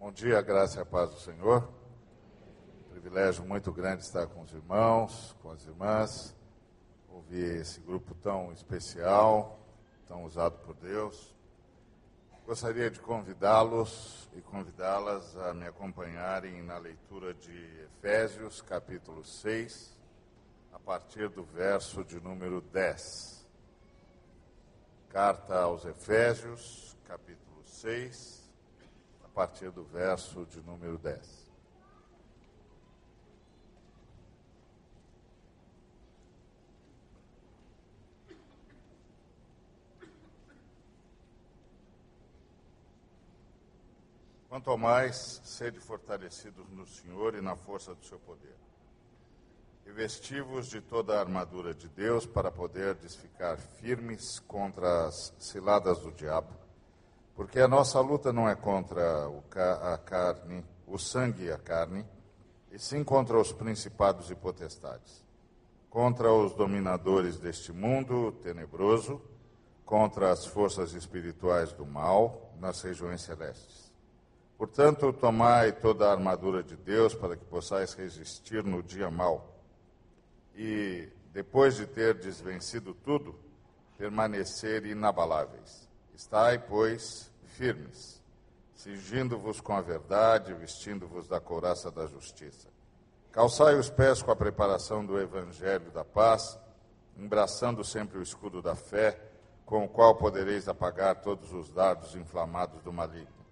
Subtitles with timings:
[0.00, 1.70] Bom dia, graça e a paz do Senhor.
[2.88, 6.34] Privilégio muito grande estar com os irmãos, com as irmãs,
[7.06, 9.60] ouvir esse grupo tão especial,
[10.06, 11.36] tão usado por Deus.
[12.46, 19.98] Gostaria de convidá-los e convidá-las a me acompanharem na leitura de Efésios, capítulo 6,
[20.72, 23.46] a partir do verso de número 10.
[25.10, 28.39] Carta aos Efésios, capítulo 6, a
[29.40, 31.50] partir do verso de número 10.
[44.46, 48.54] Quanto ao mais, sede fortalecidos no Senhor e na força do seu poder.
[49.86, 56.00] E vestivos de toda a armadura de Deus para poder ficar firmes contra as ciladas
[56.00, 56.59] do diabo.
[57.40, 59.26] Porque a nossa luta não é contra
[59.94, 62.04] a carne, o sangue e a carne,
[62.70, 65.24] e sim contra os principados e potestades,
[65.88, 69.22] contra os dominadores deste mundo tenebroso,
[69.86, 73.90] contra as forças espirituais do mal nas regiões celestes.
[74.58, 79.58] Portanto, tomai toda a armadura de Deus para que possais resistir no dia mau.
[80.54, 83.34] E, depois de ter desvencido tudo,
[83.96, 85.88] permanecer inabaláveis.
[86.14, 87.29] Estai, pois,
[87.60, 88.22] firmes,
[88.74, 92.68] cingindo-vos com a verdade, vestindo-vos da couraça da justiça.
[93.30, 96.58] Calçai os pés com a preparação do evangelho da paz,
[97.18, 99.20] embraçando sempre o escudo da fé,
[99.66, 103.44] com o qual podereis apagar todos os dardos inflamados do maligno.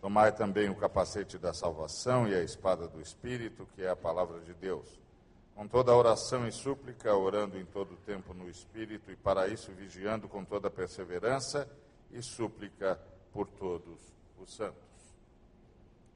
[0.00, 4.40] Tomai também o capacete da salvação e a espada do Espírito, que é a palavra
[4.40, 4.98] de Deus.
[5.54, 10.30] Com toda oração e súplica, orando em todo tempo no Espírito, e para isso vigiando
[10.30, 11.68] com toda perseverança
[12.10, 12.98] e súplica
[13.32, 13.98] por todos
[14.38, 14.78] os santos.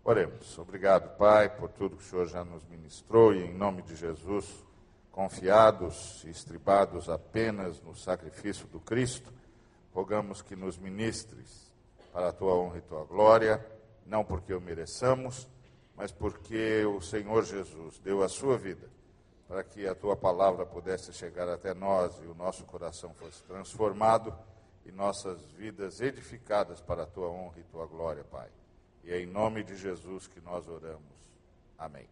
[0.04, 0.58] Oremos.
[0.58, 4.64] Obrigado, Pai, por tudo que o Senhor já nos ministrou, e em nome de Jesus,
[5.10, 9.32] confiados e estribados apenas no sacrifício do Cristo,
[9.94, 11.72] rogamos que nos ministres
[12.12, 13.64] para a tua honra e tua glória
[14.06, 15.48] não porque o mereçamos,
[15.96, 18.88] mas porque o Senhor Jesus deu a sua vida
[19.48, 24.36] para que a tua palavra pudesse chegar até nós e o nosso coração fosse transformado
[24.84, 28.48] e nossas vidas edificadas para a tua honra e tua glória, Pai.
[29.02, 31.02] E é em nome de Jesus que nós oramos.
[31.78, 32.08] Amém.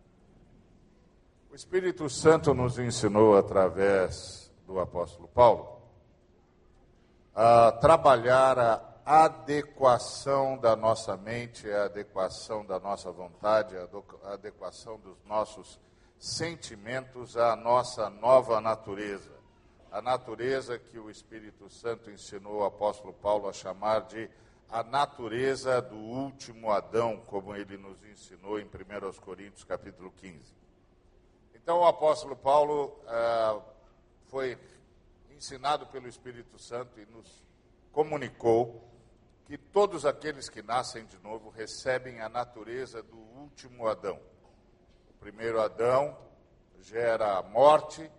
[1.50, 5.82] O Espírito Santo nos ensinou através do apóstolo Paulo
[7.34, 15.22] a trabalhar a adequação da nossa mente, a adequação da nossa vontade, a adequação dos
[15.24, 15.80] nossos
[16.18, 19.41] sentimentos à nossa nova natureza.
[19.92, 24.30] A natureza que o Espírito Santo ensinou o apóstolo Paulo a chamar de
[24.70, 30.40] a natureza do último Adão, como ele nos ensinou em 1 Coríntios capítulo 15.
[31.54, 33.60] Então o apóstolo Paulo ah,
[34.28, 34.58] foi
[35.30, 37.44] ensinado pelo Espírito Santo e nos
[37.92, 38.90] comunicou
[39.44, 44.18] que todos aqueles que nascem de novo recebem a natureza do último Adão.
[45.10, 46.16] O primeiro Adão
[46.80, 48.10] gera a morte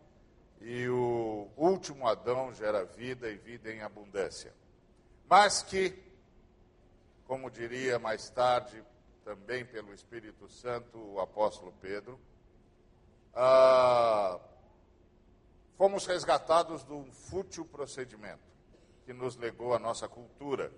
[0.63, 4.53] e o último Adão gera vida e vida em abundância.
[5.29, 5.93] Mas que,
[7.27, 8.83] como diria mais tarde,
[9.25, 12.19] também pelo Espírito Santo, o apóstolo Pedro,
[13.35, 14.39] ah,
[15.77, 18.41] fomos resgatados de um fútil procedimento
[19.05, 20.71] que nos legou a nossa cultura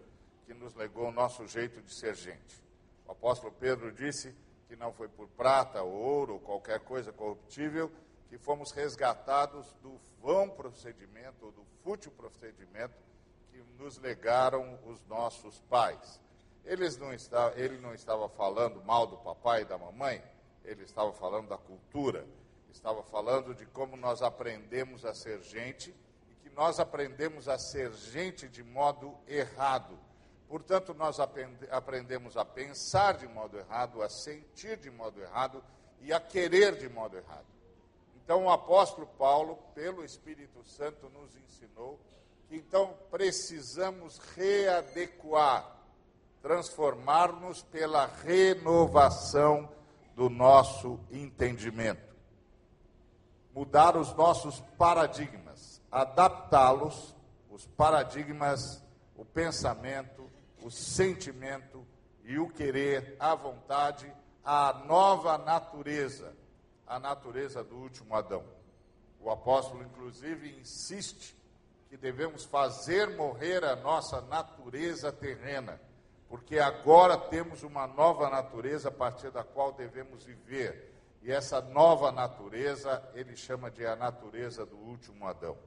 [0.46, 2.64] que nos legou o nosso jeito de ser gente.
[3.08, 4.36] O apóstolo Pedro disse
[4.68, 7.92] que não foi por prata, ouro ou qualquer coisa corruptível
[8.30, 12.96] que fomos resgatados do vão procedimento, ou do fútil procedimento
[13.52, 16.20] que nos legaram os nossos pais.
[16.64, 20.24] Eles não está, ele não estava falando mal do papai e da mamãe,
[20.64, 22.28] ele estava falando da cultura,
[22.72, 25.96] estava falando de como nós aprendemos a ser gente
[26.30, 29.98] e que nós aprendemos a ser gente de modo errado
[30.48, 31.18] Portanto, nós
[31.72, 35.64] aprendemos a pensar de modo errado, a sentir de modo errado
[36.02, 37.46] e a querer de modo errado.
[38.26, 42.00] Então, o apóstolo Paulo, pelo Espírito Santo, nos ensinou
[42.50, 45.78] que então precisamos readequar,
[46.42, 49.70] transformar-nos pela renovação
[50.16, 52.16] do nosso entendimento.
[53.54, 57.16] Mudar os nossos paradigmas, adaptá-los,
[57.52, 58.84] os paradigmas,
[59.16, 60.28] o pensamento,
[60.64, 61.86] o sentimento
[62.24, 64.12] e o querer, a vontade,
[64.44, 66.36] a nova natureza,
[66.88, 68.44] a natureza do último Adão.
[69.20, 71.36] O apóstolo, inclusive, insiste
[71.90, 75.80] que devemos fazer morrer a nossa natureza terrena,
[76.28, 80.94] porque agora temos uma nova natureza a partir da qual devemos viver.
[81.22, 85.58] E essa nova natureza, ele chama de a natureza do último Adão.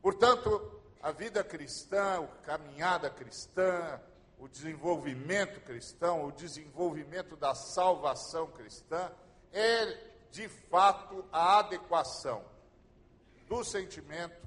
[0.00, 4.00] Portanto, a vida cristã, a caminhada cristã,
[4.38, 9.10] o desenvolvimento cristão, o desenvolvimento da salvação cristã,
[9.56, 9.98] é
[10.30, 12.44] de fato a adequação
[13.48, 14.46] do sentimento,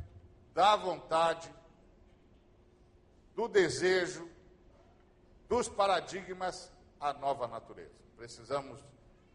[0.53, 1.51] da vontade,
[3.33, 4.29] do desejo,
[5.47, 7.95] dos paradigmas à nova natureza.
[8.15, 8.79] Precisamos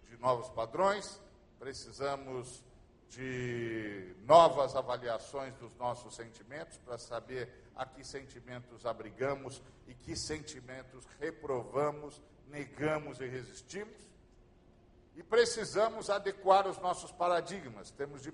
[0.08, 1.20] de novos padrões,
[1.58, 2.62] precisamos
[3.08, 11.04] de novas avaliações dos nossos sentimentos para saber a que sentimentos abrigamos e que sentimentos
[11.18, 14.13] reprovamos, negamos e resistimos.
[15.14, 17.90] E precisamos adequar os nossos paradigmas.
[17.90, 18.32] Temos de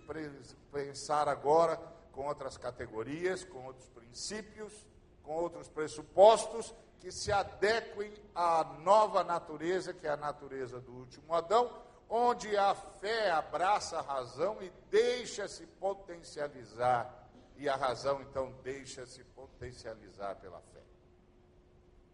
[0.72, 1.76] pensar agora
[2.12, 4.86] com outras categorias, com outros princípios,
[5.22, 11.34] com outros pressupostos que se adequem à nova natureza, que é a natureza do último
[11.34, 11.70] Adão,
[12.08, 20.34] onde a fé abraça a razão e deixa-se potencializar, e a razão então deixa-se potencializar
[20.36, 20.82] pela fé.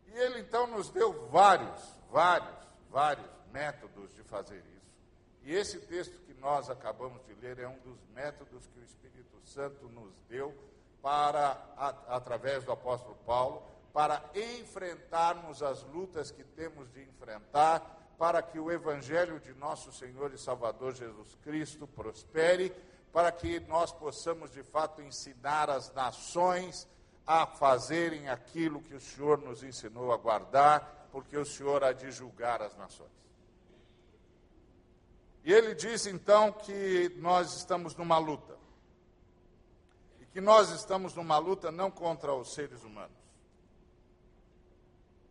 [0.09, 2.57] E ele então nos deu vários, vários,
[2.91, 4.87] vários métodos de fazer isso.
[5.43, 9.41] E esse texto que nós acabamos de ler é um dos métodos que o Espírito
[9.44, 10.55] Santo nos deu
[11.00, 11.53] para,
[12.08, 13.62] através do apóstolo Paulo,
[13.94, 20.32] para enfrentarmos as lutas que temos de enfrentar para que o Evangelho de nosso Senhor
[20.35, 22.75] e Salvador Jesus Cristo prospere,
[23.12, 26.87] para que nós possamos de fato ensinar as nações
[27.26, 32.11] a fazerem aquilo que o Senhor nos ensinou a guardar, porque o Senhor há de
[32.11, 33.25] julgar as nações.
[35.47, 38.59] E ele diz então que nós estamos numa luta.
[40.21, 43.17] E que nós estamos numa luta não contra os seres humanos.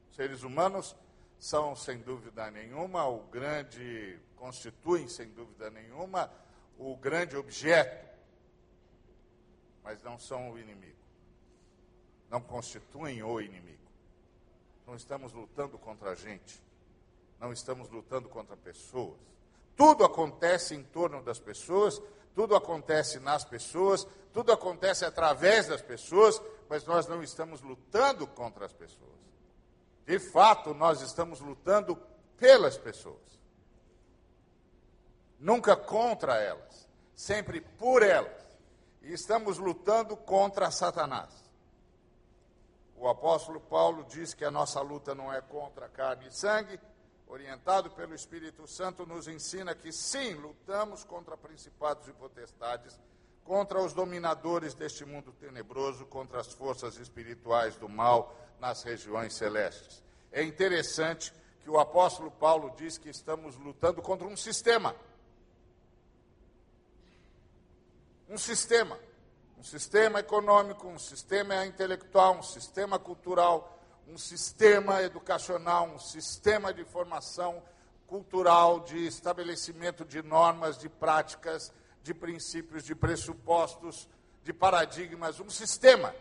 [0.10, 0.96] Os seres humanos
[1.38, 6.32] são, sem dúvida nenhuma, o grande, constituem, sem dúvida nenhuma,
[6.80, 8.08] o grande objeto,
[9.84, 10.96] mas não são o inimigo.
[12.30, 13.84] Não constituem o inimigo.
[14.88, 16.64] Não estamos lutando contra a gente.
[17.38, 19.35] Não estamos lutando contra pessoas.
[19.75, 22.01] Tudo acontece em torno das pessoas,
[22.33, 28.66] tudo acontece nas pessoas, tudo acontece através das pessoas, mas nós não estamos lutando contra
[28.66, 29.16] as pessoas.
[30.06, 31.98] De fato, nós estamos lutando
[32.38, 33.39] pelas pessoas.
[35.39, 38.45] Nunca contra elas, sempre por elas.
[39.01, 41.45] E estamos lutando contra Satanás.
[42.98, 46.80] O apóstolo Paulo diz que a nossa luta não é contra carne e sangue,
[47.27, 53.00] orientado pelo Espírito Santo, nos ensina que sim, lutamos contra principados e potestades,
[53.44, 60.04] contra os dominadores deste mundo tenebroso, contra as forças espirituais do mal nas regiões celestes.
[60.31, 64.95] É interessante que o apóstolo Paulo diz que estamos lutando contra um sistema.
[68.30, 69.00] Um sistema.
[69.57, 73.75] Um sistema econômico, um sistema intelectual, um sistema cultural,
[74.07, 77.62] um sistema educacional, um sistema de formação
[78.07, 81.74] cultural, de estabelecimento de normas, de práticas,
[82.04, 84.07] de princípios, de pressupostos,
[84.44, 86.13] de paradigmas, um sistema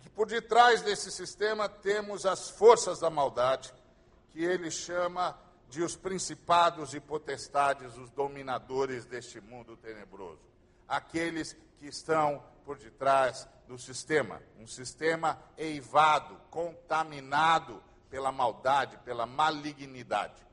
[0.00, 3.72] que por detrás desse sistema temos as forças da maldade,
[4.30, 10.40] que ele chama de os principados e potestades, os dominadores deste mundo tenebroso.
[10.88, 20.44] Aqueles que estão por detrás do sistema, um sistema eivado, contaminado pela maldade, pela malignidade.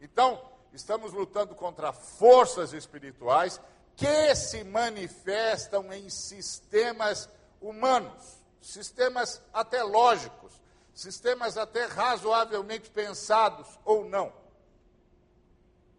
[0.00, 0.42] Então,
[0.72, 3.60] estamos lutando contra forças espirituais
[3.94, 7.30] que se manifestam em sistemas
[7.60, 10.60] humanos, sistemas até lógicos,
[10.92, 14.32] sistemas até razoavelmente pensados ou não,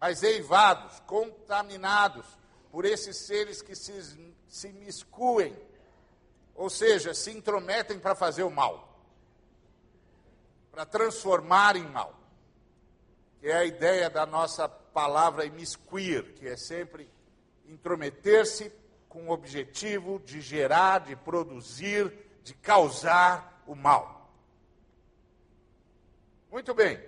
[0.01, 2.25] mas eivados, contaminados
[2.69, 3.93] por esses seres que se,
[4.49, 5.55] se miscuem,
[6.55, 8.99] ou seja, se intrometem para fazer o mal,
[10.71, 12.13] para transformar em mal,
[13.39, 17.09] que é a ideia da nossa palavra imiscuir, que é sempre
[17.67, 18.71] intrometer-se
[19.09, 22.11] com o objetivo de gerar, de produzir,
[22.43, 24.31] de causar o mal.
[26.51, 27.03] Muito bem.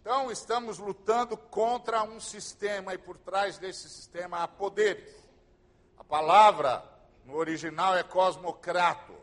[0.00, 5.14] Então, estamos lutando contra um sistema e por trás desse sistema há poderes.
[5.96, 6.91] A palavra
[7.24, 9.14] no original é cosmocrato,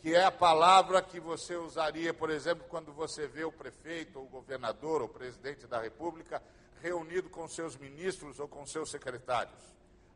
[0.00, 4.24] que é a palavra que você usaria, por exemplo, quando você vê o prefeito, ou
[4.24, 6.42] o governador, ou o presidente da República
[6.80, 9.60] reunido com seus ministros ou com seus secretários.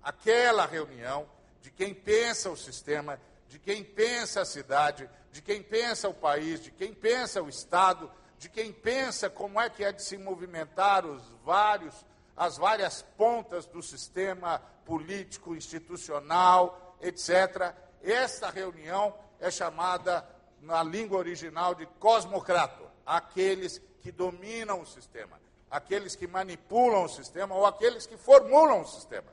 [0.03, 1.29] Aquela reunião
[1.61, 6.61] de quem pensa o sistema, de quem pensa a cidade, de quem pensa o país,
[6.63, 11.07] de quem pensa o Estado, de quem pensa como é que é de se movimentar
[11.07, 12.05] os vários,
[12.37, 17.75] as várias pontas do sistema político, institucional, etc.
[18.03, 20.27] Esta reunião é chamada,
[20.61, 27.55] na língua original, de cosmocrato, aqueles que dominam o sistema, aqueles que manipulam o sistema
[27.55, 29.33] ou aqueles que formulam o sistema.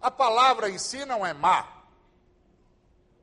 [0.00, 1.84] A palavra em si não é má.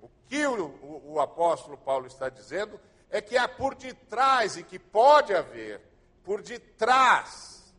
[0.02, 4.64] O que o, o, o apóstolo Paulo está dizendo é que há por detrás e
[4.64, 5.82] que pode haver
[6.24, 7.74] por detrás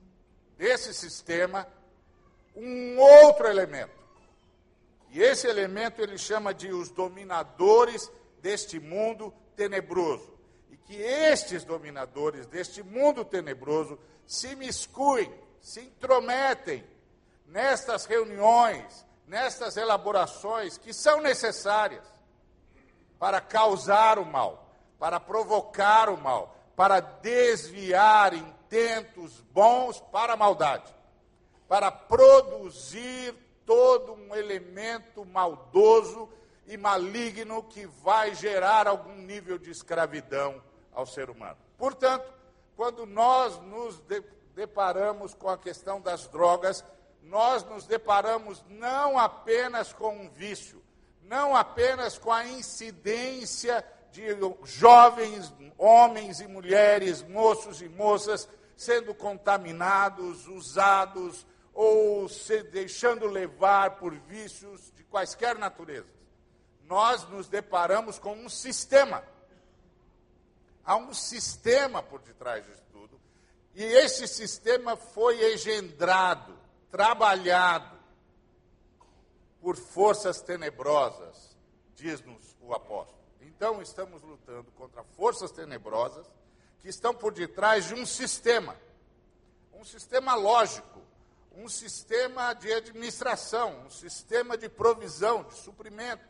[0.57, 1.67] desse sistema
[2.57, 3.98] um outro elemento.
[5.11, 8.11] E esse elemento ele chama de os dominadores
[8.41, 10.39] deste mundo tenebroso.
[10.71, 16.85] E que estes dominadores deste mundo tenebroso se miscuem, se intrometem
[17.47, 22.05] nestas reuniões, nestas elaborações que são necessárias
[23.19, 30.95] para causar o mal, para provocar o mal, para desviar intentos bons para a maldade,
[31.67, 33.35] para produzir
[33.69, 36.27] todo um elemento maldoso
[36.67, 41.59] e maligno que vai gerar algum nível de escravidão ao ser humano.
[41.77, 42.33] Portanto,
[42.75, 44.03] quando nós nos
[44.55, 46.83] deparamos com a questão das drogas,
[47.23, 50.83] nós nos deparamos não apenas com um vício,
[51.23, 54.29] não apenas com a incidência de
[54.65, 61.47] jovens homens e mulheres, moços e moças sendo contaminados, usados
[61.81, 66.09] ou se deixando levar por vícios de quaisquer natureza.
[66.83, 69.23] Nós nos deparamos com um sistema.
[70.85, 73.21] Há um sistema por detrás disso tudo,
[73.77, 76.59] e esse sistema foi engendrado
[76.91, 77.97] trabalhado
[79.61, 81.57] por forças tenebrosas,
[81.95, 83.23] diz-nos o apóstolo.
[83.41, 86.27] Então, estamos lutando contra forças tenebrosas
[86.81, 88.75] que estão por detrás de um sistema,
[89.75, 91.07] um sistema lógico,
[91.59, 96.25] um sistema de administração, um sistema de provisão, de suprimento,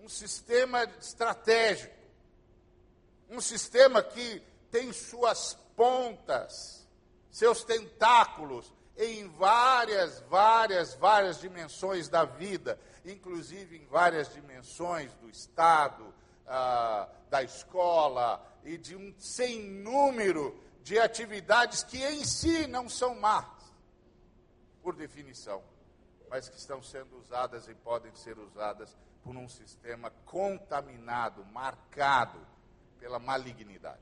[0.00, 1.92] um sistema estratégico,
[3.28, 4.40] um sistema que
[4.70, 6.88] tem suas pontas,
[7.32, 16.14] seus tentáculos em várias, várias, várias dimensões da vida, inclusive em várias dimensões do Estado,
[16.46, 23.16] ah, da escola e de um sem número de atividades que em si não são
[23.16, 23.57] más,
[24.88, 25.62] por definição,
[26.30, 32.40] mas que estão sendo usadas e podem ser usadas por um sistema contaminado, marcado
[32.98, 34.00] pela malignidade.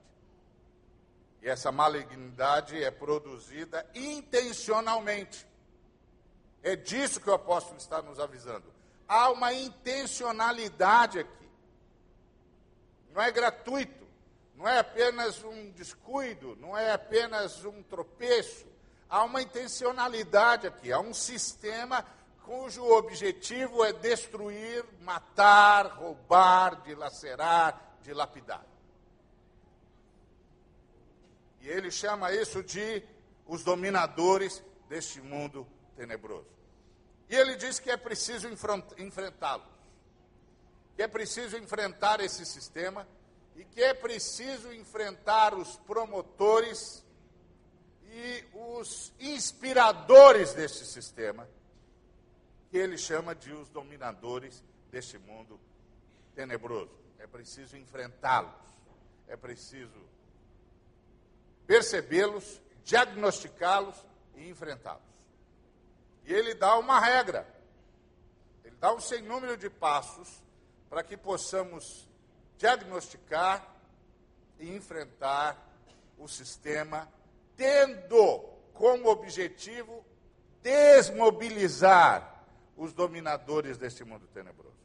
[1.42, 5.44] E essa malignidade é produzida intencionalmente.
[6.62, 8.72] É disso que o apóstolo está nos avisando.
[9.08, 11.50] Há uma intencionalidade aqui.
[13.12, 14.06] Não é gratuito,
[14.54, 18.75] não é apenas um descuido, não é apenas um tropeço.
[19.08, 22.04] Há uma intencionalidade aqui, há um sistema
[22.44, 28.64] cujo objetivo é destruir, matar, roubar, dilacerar, dilapidar.
[31.60, 33.02] E ele chama isso de
[33.46, 36.46] os dominadores deste mundo tenebroso.
[37.28, 38.48] E ele diz que é preciso
[38.98, 39.66] enfrentá-los,
[40.94, 43.06] que é preciso enfrentar esse sistema
[43.56, 47.04] e que é preciso enfrentar os promotores
[48.16, 51.46] e os inspiradores deste sistema,
[52.70, 55.60] que ele chama de os dominadores deste mundo
[56.34, 56.90] tenebroso.
[57.18, 58.54] É preciso enfrentá-los,
[59.28, 60.00] é preciso
[61.66, 63.94] percebê-los, diagnosticá-los
[64.34, 65.02] e enfrentá-los.
[66.24, 67.46] E ele dá uma regra,
[68.64, 70.42] ele dá um sem número de passos
[70.88, 72.08] para que possamos
[72.56, 73.76] diagnosticar
[74.58, 75.62] e enfrentar
[76.16, 77.06] o sistema,
[77.56, 78.38] tendo
[78.74, 80.04] como objetivo
[80.62, 82.44] desmobilizar
[82.76, 84.76] os dominadores deste mundo tenebroso.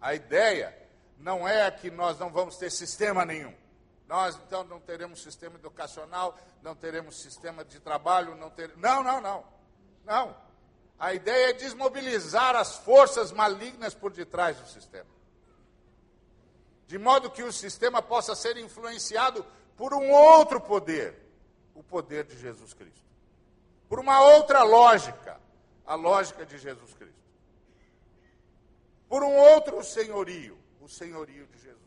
[0.00, 0.76] A ideia
[1.18, 3.54] não é que nós não vamos ter sistema nenhum.
[4.06, 8.74] Nós então não teremos sistema educacional, não teremos sistema de trabalho, não ter...
[8.76, 9.44] Não, não, não.
[10.04, 10.36] Não.
[10.98, 15.06] A ideia é desmobilizar as forças malignas por detrás do sistema.
[16.86, 19.44] De modo que o sistema possa ser influenciado
[19.78, 21.14] por um outro poder,
[21.72, 23.06] o poder de Jesus Cristo.
[23.88, 25.40] Por uma outra lógica,
[25.86, 27.14] a lógica de Jesus Cristo.
[29.08, 31.78] Por um outro senhorio, o senhorio de Jesus.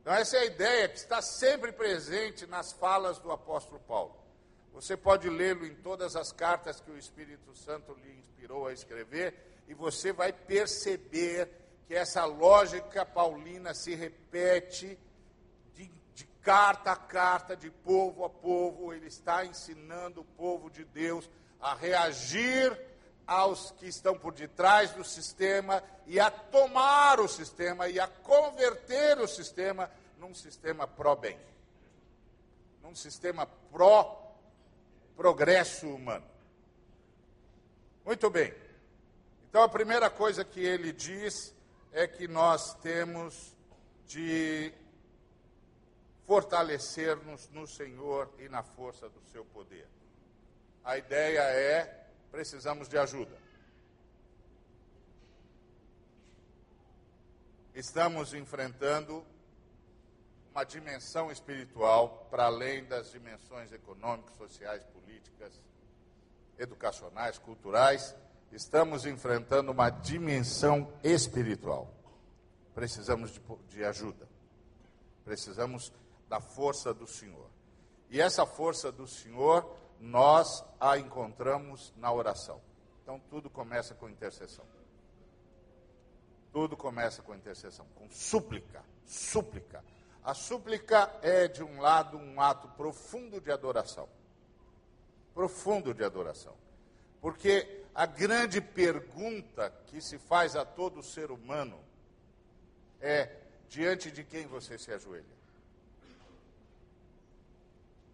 [0.00, 4.16] Então, essa é a ideia que está sempre presente nas falas do apóstolo Paulo.
[4.72, 9.62] Você pode lê-lo em todas as cartas que o Espírito Santo lhe inspirou a escrever,
[9.68, 11.50] e você vai perceber
[11.86, 14.98] que essa lógica paulina se repete
[16.46, 18.94] carta a carta, de povo a povo.
[18.94, 21.28] Ele está ensinando o povo de Deus
[21.60, 22.80] a reagir
[23.26, 29.18] aos que estão por detrás do sistema e a tomar o sistema e a converter
[29.18, 31.36] o sistema num sistema pró-bem,
[32.80, 36.30] num sistema pró-progresso humano.
[38.04, 38.54] Muito bem.
[39.50, 41.52] Então a primeira coisa que ele diz
[41.90, 43.56] é que nós temos
[44.06, 44.72] de
[46.26, 49.88] fortalecer-nos no Senhor e na força do seu poder.
[50.84, 53.36] A ideia é precisamos de ajuda.
[57.74, 59.24] Estamos enfrentando
[60.50, 65.60] uma dimensão espiritual para além das dimensões econômicas, sociais, políticas,
[66.58, 68.16] educacionais, culturais.
[68.50, 71.92] Estamos enfrentando uma dimensão espiritual.
[72.74, 74.26] Precisamos de, de ajuda.
[75.24, 75.92] Precisamos
[76.28, 77.48] da força do Senhor.
[78.10, 79.68] E essa força do Senhor
[80.00, 82.60] nós a encontramos na oração.
[83.02, 84.64] Então tudo começa com intercessão.
[86.52, 89.84] Tudo começa com intercessão, com súplica, súplica.
[90.24, 94.08] A súplica é, de um lado, um ato profundo de adoração.
[95.34, 96.54] Profundo de adoração.
[97.20, 101.78] Porque a grande pergunta que se faz a todo ser humano
[103.00, 103.30] é:
[103.68, 105.35] diante de quem você se ajoelha?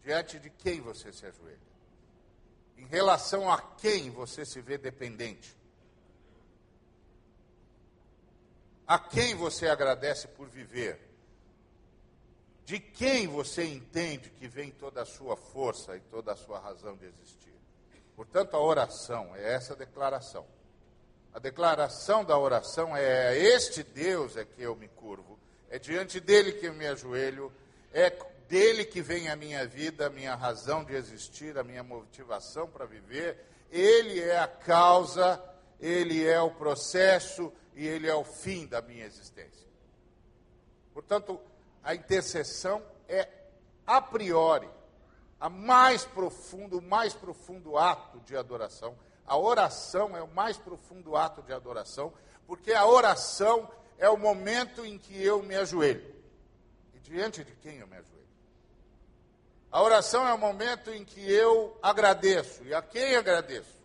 [0.02, 1.58] Diante de quem você se ajoelha?
[2.76, 5.56] Em relação a quem você se vê dependente?
[8.86, 10.98] A quem você agradece por viver?
[12.64, 16.96] De quem você entende que vem toda a sua força e toda a sua razão
[16.96, 17.54] de existir?
[18.16, 20.46] Portanto, a oração é essa declaração.
[21.32, 25.38] A declaração da oração é: este Deus é que eu me curvo,
[25.70, 27.52] é diante dele que eu me ajoelho,
[27.92, 28.10] é
[28.52, 32.84] dele que vem a minha vida, a minha razão de existir, a minha motivação para
[32.84, 33.42] viver.
[33.70, 35.42] Ele é a causa,
[35.80, 39.66] ele é o processo e ele é o fim da minha existência.
[40.92, 41.40] Portanto,
[41.82, 43.26] a intercessão é
[43.86, 44.68] a priori
[45.40, 48.98] a mais profundo, o mais profundo ato de adoração.
[49.26, 52.12] A oração é o mais profundo ato de adoração,
[52.46, 56.04] porque a oração é o momento em que eu me ajoelho.
[56.92, 58.21] E diante de quem eu me ajoelho?
[59.72, 62.62] A oração é o momento em que eu agradeço.
[62.64, 63.80] E a quem agradeço?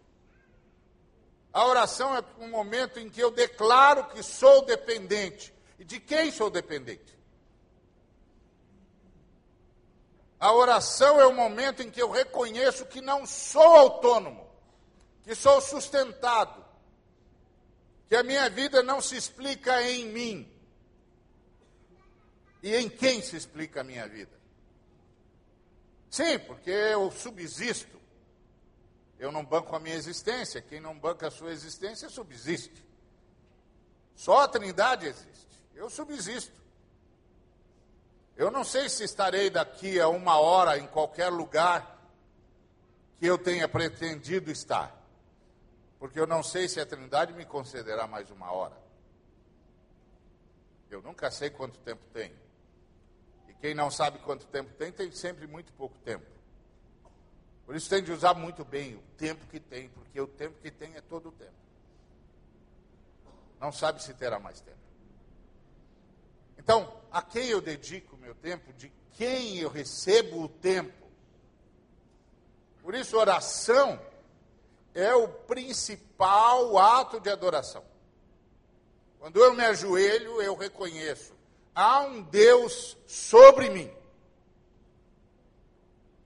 [1.54, 5.54] A oração é um momento em que eu declaro que sou dependente.
[5.80, 7.18] E de quem sou dependente?
[10.38, 14.46] A oração é o momento em que eu reconheço que não sou autônomo,
[15.24, 16.64] que sou sustentado,
[18.10, 20.54] que a minha vida não se explica em mim.
[22.62, 24.37] E em quem se explica a minha vida?
[26.10, 27.98] Sim, porque eu subsisto.
[29.20, 30.62] Eu não banco a minha existência.
[30.62, 32.86] Quem não banca a sua existência subsiste.
[34.16, 35.48] Só a Trindade existe.
[35.74, 36.60] Eu subsisto.
[38.36, 41.98] Eu não sei se estarei daqui a uma hora em qualquer lugar
[43.18, 44.96] que eu tenha pretendido estar.
[46.00, 48.78] Porque eu não sei se a Trindade me concederá mais uma hora.
[50.90, 52.38] Eu nunca sei quanto tempo tenho.
[53.60, 56.26] Quem não sabe quanto tempo tem, tem sempre muito pouco tempo.
[57.66, 60.72] Por isso tem de usar muito bem o tempo que tem, porque o tempo que
[60.72, 61.52] tem é todo o tempo.
[63.60, 64.78] Não sabe se terá mais tempo.
[66.58, 71.08] Então, a quem eu dedico o meu tempo, de quem eu recebo o tempo.
[72.82, 74.00] Por isso, oração
[74.94, 77.84] é o principal ato de adoração.
[79.20, 81.37] Quando eu me ajoelho, eu reconheço
[81.78, 83.94] há um Deus sobre mim.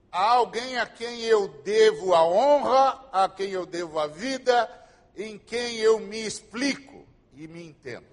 [0.09, 4.69] Há alguém a quem eu devo a honra, a quem eu devo a vida,
[5.13, 8.07] em quem eu me explico e me entendo.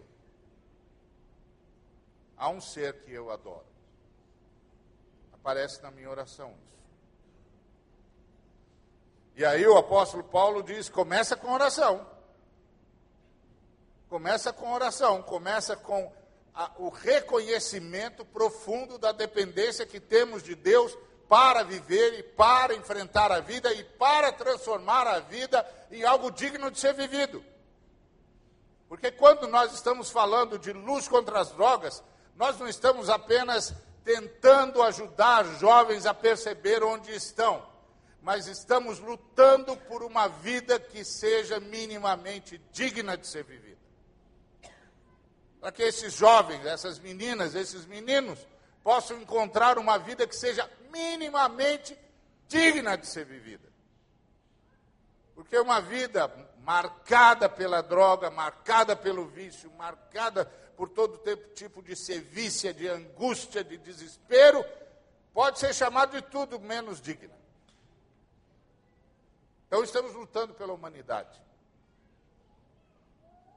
[2.37, 3.67] Há um ser que eu adoro.
[5.33, 6.79] Aparece na minha oração isso.
[9.37, 12.05] E aí o apóstolo Paulo diz: começa com oração.
[14.09, 16.13] Começa com oração, começa com
[16.59, 23.31] a, o reconhecimento profundo da dependência que temos de Deus para viver e para enfrentar
[23.31, 27.45] a vida e para transformar a vida em algo digno de ser vivido.
[28.89, 32.03] Porque quando nós estamos falando de luz contra as drogas,
[32.35, 37.65] nós não estamos apenas tentando ajudar jovens a perceber onde estão,
[38.21, 43.78] mas estamos lutando por uma vida que seja minimamente digna de ser vivida.
[45.61, 48.39] Para que esses jovens, essas meninas, esses meninos
[48.83, 51.99] possam encontrar uma vida que seja minimamente
[52.47, 53.69] digna de ser vivida.
[55.35, 60.45] Porque uma vida marcada pela droga, marcada pelo vício, marcada
[60.77, 61.19] por todo
[61.55, 64.65] tipo de sevícia, de angústia, de desespero,
[65.33, 67.37] pode ser chamado de tudo menos digna.
[69.67, 71.41] Então estamos lutando pela humanidade.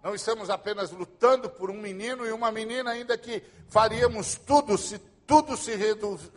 [0.03, 4.99] Não estamos apenas lutando por um menino e uma menina, ainda que faríamos tudo se
[5.27, 5.73] tudo se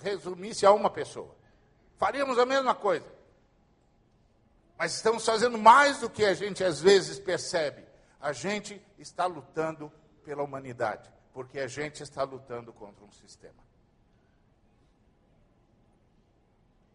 [0.01, 1.35] resumisse a uma pessoa.
[1.97, 3.07] Faríamos a mesma coisa.
[4.79, 7.85] Mas estamos fazendo mais do que a gente às vezes percebe.
[8.21, 9.91] A gente está lutando
[10.25, 13.65] pela humanidade, porque a gente está lutando contra um sistema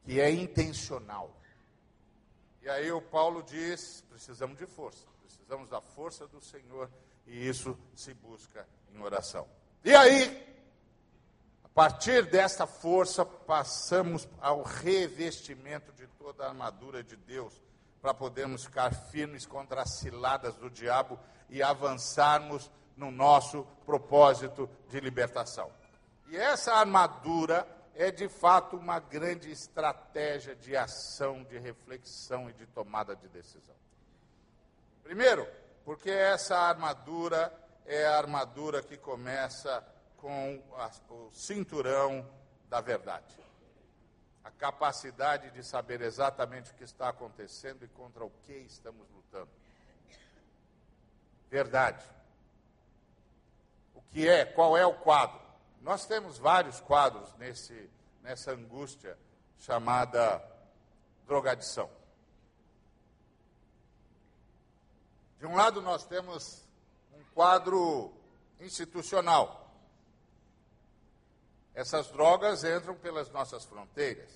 [0.10, 1.32] que é intencional.
[2.70, 6.88] E aí o Paulo diz: precisamos de força, precisamos da força do Senhor,
[7.26, 9.48] e isso se busca em oração.
[9.84, 10.48] E aí,
[11.64, 17.60] a partir desta força, passamos ao revestimento de toda a armadura de Deus,
[18.04, 25.00] para podermos ficar firmes contra as ciladas do diabo e avançarmos no nosso propósito de
[25.00, 25.72] libertação.
[26.28, 27.68] E essa armadura
[28.00, 33.76] é de fato uma grande estratégia de ação, de reflexão e de tomada de decisão.
[35.04, 35.46] Primeiro,
[35.84, 37.54] porque essa armadura
[37.86, 39.86] é a armadura que começa
[40.16, 40.64] com
[41.10, 42.26] o cinturão
[42.70, 43.36] da verdade.
[44.46, 49.52] A capacidade de saber exatamente o que está acontecendo e contra o que estamos lutando.
[51.50, 52.06] Verdade.
[53.94, 54.46] O que é?
[54.46, 55.49] Qual é o quadro?
[55.82, 57.90] Nós temos vários quadros nesse,
[58.22, 59.18] nessa angústia
[59.60, 60.44] chamada
[61.26, 61.90] drogadição.
[65.40, 66.68] De um lado, nós temos
[67.14, 68.12] um quadro
[68.60, 69.74] institucional.
[71.74, 74.30] Essas drogas entram pelas nossas fronteiras.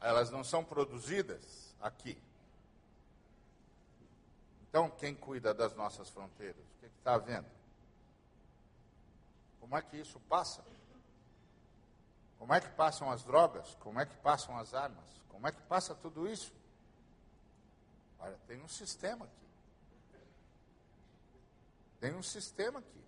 [0.00, 2.16] Elas não são produzidas aqui.
[4.68, 6.64] Então, quem cuida das nossas fronteiras?
[6.76, 7.55] O que está havendo?
[9.66, 10.64] Como é que isso passa?
[12.38, 13.74] Como é que passam as drogas?
[13.80, 15.04] Como é que passam as armas?
[15.28, 16.54] Como é que passa tudo isso?
[18.20, 19.48] Olha, tem um sistema aqui.
[21.98, 23.04] Tem um sistema aqui.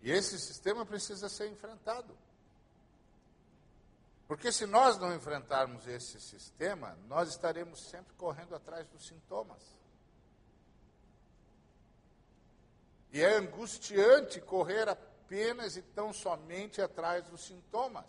[0.00, 2.16] E esse sistema precisa ser enfrentado.
[4.28, 9.60] Porque se nós não enfrentarmos esse sistema, nós estaremos sempre correndo atrás dos sintomas.
[13.10, 14.88] E é angustiante correr
[15.26, 18.04] apenas e tão somente atrás dos sintomas.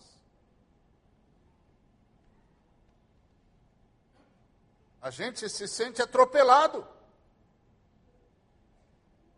[5.02, 6.88] A gente se sente atropelado.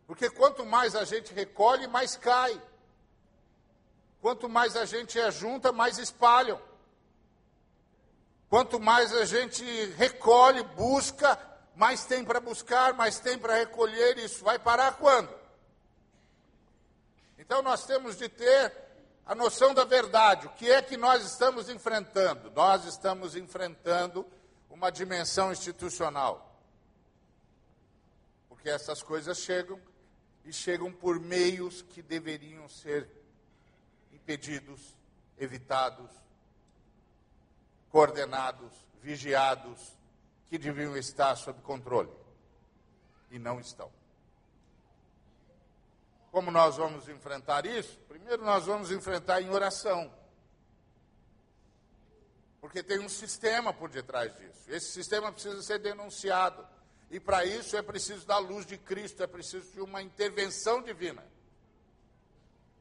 [0.05, 2.61] Porque quanto mais a gente recolhe, mais cai.
[4.21, 6.59] Quanto mais a gente ajunta, mais espalham.
[8.49, 11.39] Quanto mais a gente recolhe, busca,
[11.75, 15.38] mais tem para buscar, mais tem para recolher, isso vai parar quando?
[17.49, 18.71] Então nós temos de ter
[19.25, 20.45] a noção da verdade.
[20.45, 22.51] O que é que nós estamos enfrentando?
[22.51, 24.23] Nós estamos enfrentando
[24.69, 26.61] uma dimensão institucional.
[28.47, 29.81] Porque essas coisas chegam
[30.45, 33.09] e chegam por meios que deveriam ser
[34.13, 34.95] impedidos,
[35.35, 36.11] evitados,
[37.89, 39.97] coordenados, vigiados,
[40.49, 42.11] que deviam estar sob controle.
[43.31, 43.98] E não estão.
[46.31, 47.97] Como nós vamos enfrentar isso?
[48.07, 50.13] Primeiro, nós vamos enfrentar em oração.
[52.61, 54.63] Porque tem um sistema por detrás disso.
[54.67, 56.65] Esse sistema precisa ser denunciado.
[57.09, 61.23] E para isso é preciso da luz de Cristo, é preciso de uma intervenção divina.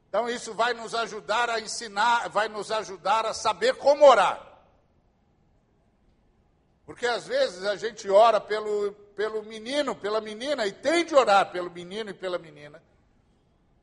[0.08, 4.46] Então isso vai nos ajudar a ensinar, vai nos ajudar a saber como orar.
[6.84, 11.50] Porque às vezes a gente ora pelo, pelo menino, pela menina, e tem de orar
[11.52, 12.82] pelo menino e pela menina,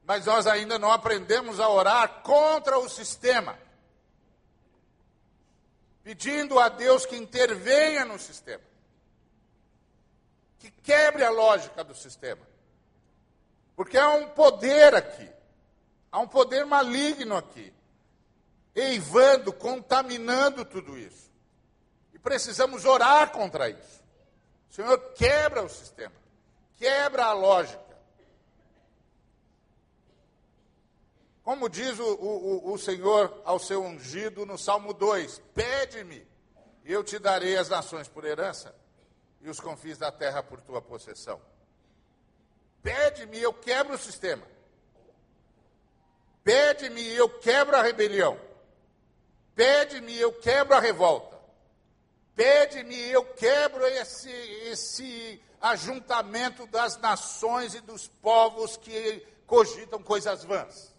[0.06, 3.58] mas nós ainda não aprendemos a orar contra o sistema,
[6.04, 8.64] pedindo a Deus que intervenha no sistema,
[10.60, 12.46] que quebre a lógica do sistema,
[13.76, 15.28] porque há um poder aqui,
[16.12, 17.74] há um poder maligno aqui,
[18.76, 21.32] eivando, contaminando tudo isso,
[22.14, 24.04] e precisamos orar contra isso.
[24.70, 26.16] O Senhor quebra o sistema,
[26.76, 27.85] quebra a lógica
[31.46, 36.28] Como diz o, o, o Senhor ao seu ungido no Salmo 2: Pede-me,
[36.84, 38.76] e eu te darei as nações por herança,
[39.40, 41.40] e os confins da terra por tua possessão.
[42.82, 44.42] Pede-me, eu quebro o sistema.
[46.44, 48.40] Pede-me, eu quebro a rebelião.
[49.54, 51.40] Pede-me, eu quebro a revolta.
[52.36, 60.95] Pede-me, eu quebro esse, esse ajuntamento das nações e dos povos que cogitam coisas vãs.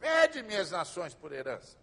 [0.00, 1.76] Pede-me as nações por herança.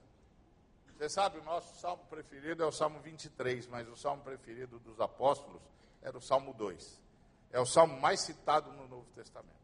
[0.98, 5.00] Você sabe, o nosso salmo preferido é o Salmo 23, mas o salmo preferido dos
[5.00, 5.62] apóstolos
[6.02, 7.00] era o Salmo 2.
[7.52, 9.56] É o salmo mais citado no Novo Testamento.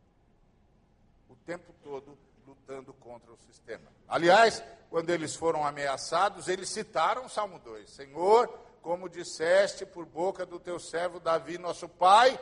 [1.28, 3.92] O tempo todo lutando contra o sistema.
[4.08, 7.90] Aliás, quando eles foram ameaçados, eles citaram o Salmo 2.
[7.90, 8.48] Senhor,
[8.82, 12.40] como disseste por boca do teu servo Davi, nosso pai,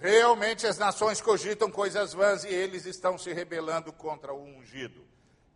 [0.00, 5.06] realmente as nações cogitam coisas vãs e eles estão se rebelando contra o ungido.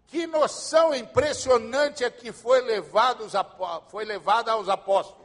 [0.07, 3.27] Que noção impressionante é que foi, levado
[3.89, 5.25] foi levada aos apóstolos.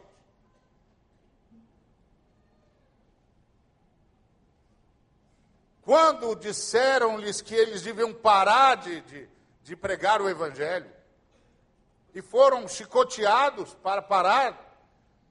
[5.82, 9.30] Quando disseram-lhes que eles deviam parar de, de,
[9.64, 10.90] de pregar o Evangelho,
[12.14, 14.69] e foram chicoteados para parar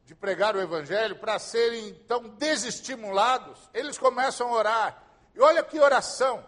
[0.08, 5.02] de pregar o Evangelho, para serem então desestimulados, eles começam a orar.
[5.34, 6.44] E olha que oração!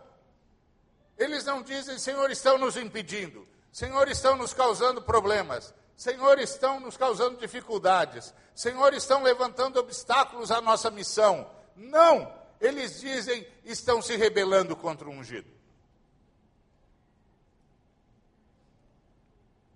[1.16, 6.96] Eles não dizem, Senhor, estão nos impedindo, Senhor, estão nos causando problemas, Senhor, estão nos
[6.96, 11.48] causando dificuldades, Senhor, estão levantando obstáculos à nossa missão.
[11.76, 12.40] Não!
[12.60, 15.48] eles dizem estão se rebelando contra o ungido.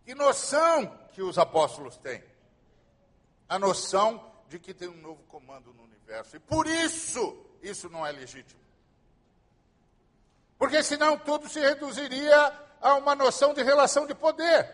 [0.04, 2.22] Que noção que os apóstolos têm?
[3.54, 6.34] A noção de que tem um novo comando no universo.
[6.34, 8.60] E por isso, isso não é legítimo.
[10.58, 14.68] Porque senão tudo se reduziria a uma noção de relação de poder.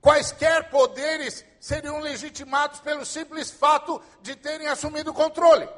[0.00, 5.68] Quaisquer poderes seriam legitimados pelo simples fato de terem assumido o controle.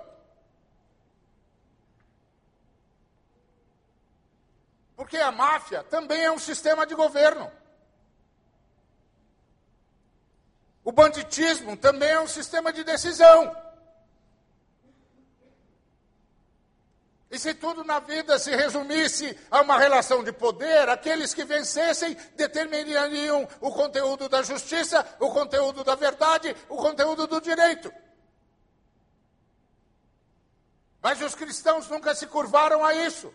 [4.97, 7.51] Porque a máfia também é um sistema de governo.
[10.85, 13.57] O banditismo também é um sistema de decisão.
[17.31, 22.17] E se tudo na vida se resumisse a uma relação de poder, aqueles que vencessem
[22.37, 27.93] determinariam o conteúdo da justiça, o conteúdo da verdade, o conteúdo do direito.
[31.03, 33.35] Mas os cristãos nunca se curvaram a isso.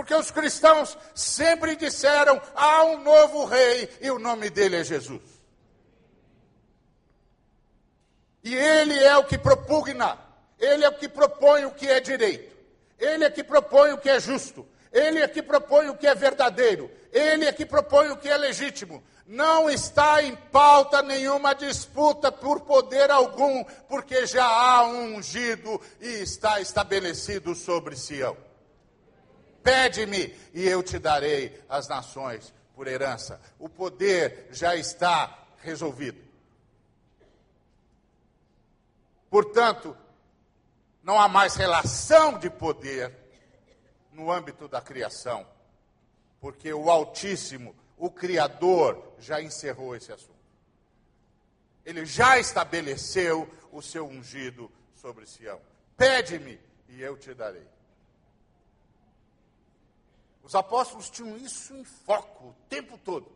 [0.00, 5.20] Porque os cristãos sempre disseram: há um novo rei e o nome dele é Jesus.
[8.42, 10.18] E ele é o que propugna,
[10.58, 12.56] ele é o que propõe o que é direito.
[12.98, 14.66] Ele é que propõe o que é justo.
[14.90, 16.90] Ele é que propõe o que é verdadeiro.
[17.12, 19.02] Ele é que propõe o que é legítimo.
[19.26, 26.22] Não está em pauta nenhuma disputa por poder algum, porque já há um ungido e
[26.22, 28.48] está estabelecido sobre Sião.
[29.62, 33.40] Pede-me e eu te darei as nações por herança.
[33.58, 36.20] O poder já está resolvido.
[39.28, 39.96] Portanto,
[41.02, 43.14] não há mais relação de poder
[44.12, 45.46] no âmbito da criação,
[46.40, 50.40] porque o Altíssimo, o Criador, já encerrou esse assunto.
[51.84, 55.60] Ele já estabeleceu o seu ungido sobre Sião.
[55.96, 57.66] Pede-me e eu te darei.
[60.42, 63.30] Os apóstolos tinham isso em foco o tempo todo.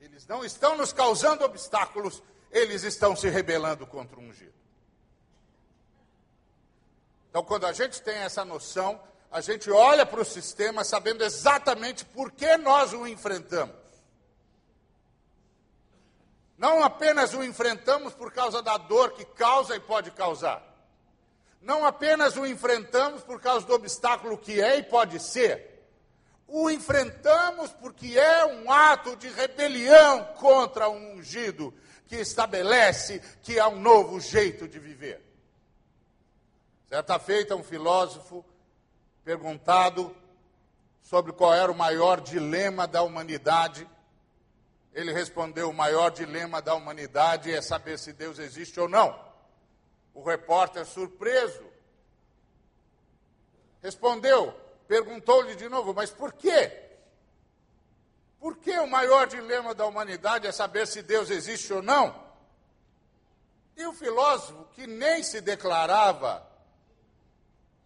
[0.00, 4.54] Eles não estão nos causando obstáculos, eles estão se rebelando contra o ungido.
[7.28, 12.04] Então, quando a gente tem essa noção, a gente olha para o sistema sabendo exatamente
[12.04, 13.76] por que nós o enfrentamos.
[16.58, 20.69] Não apenas o enfrentamos por causa da dor que causa e pode causar.
[21.60, 25.70] Não apenas o enfrentamos por causa do obstáculo que é e pode ser.
[26.46, 31.72] O enfrentamos porque é um ato de rebelião contra um ungido
[32.08, 35.22] que estabelece que há um novo jeito de viver.
[36.88, 38.44] Certa feita, um filósofo,
[39.24, 40.16] perguntado
[41.02, 43.88] sobre qual era o maior dilema da humanidade,
[44.92, 49.29] ele respondeu: o maior dilema da humanidade é saber se Deus existe ou não.
[50.14, 51.64] O repórter, surpreso,
[53.82, 54.52] respondeu,
[54.86, 56.90] perguntou-lhe de novo: mas por quê?
[58.38, 62.28] Por que o maior dilema da humanidade é saber se Deus existe ou não?
[63.76, 66.46] E o filósofo, que nem se declarava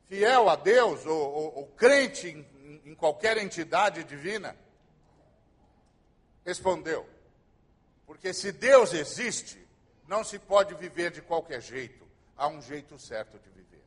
[0.08, 4.56] fiel a Deus ou, ou, ou crente em, em qualquer entidade divina?
[6.44, 7.08] Respondeu:
[8.06, 9.66] Porque se Deus existe,
[10.06, 12.03] não se pode viver de qualquer jeito,
[12.36, 13.82] há um jeito certo de viver.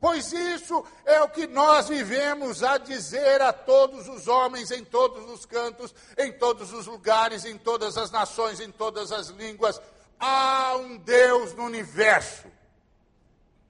[0.00, 5.30] Pois isso é o que nós vivemos a dizer a todos os homens, em todos
[5.30, 9.80] os cantos, em todos os lugares, em todas as nações, em todas as línguas.
[10.20, 12.48] Há um Deus no universo.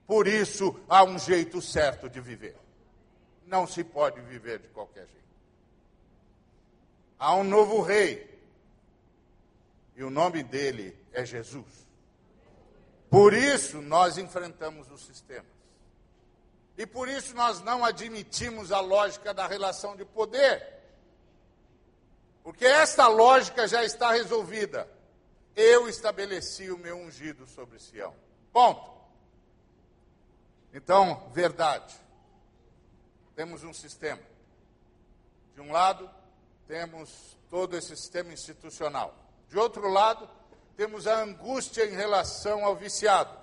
[0.06, 2.56] Por isso há um jeito certo de viver.
[3.46, 5.24] Não se pode viver de qualquer jeito.
[7.18, 8.34] Há um novo rei.
[9.96, 11.83] E o nome dele é Jesus.
[13.14, 15.46] Por isso nós enfrentamos os sistemas.
[16.76, 20.82] E por isso nós não admitimos a lógica da relação de poder.
[22.42, 24.90] Porque esta lógica já está resolvida.
[25.54, 28.12] Eu estabeleci o meu ungido sobre Sião.
[28.52, 28.90] Ponto.
[30.72, 31.94] Então, verdade.
[33.36, 34.22] Temos um sistema.
[35.54, 36.10] De um lado,
[36.66, 39.14] temos todo esse sistema institucional.
[39.48, 40.28] De outro lado,
[40.76, 43.36] temos a angústia em relação ao viciado.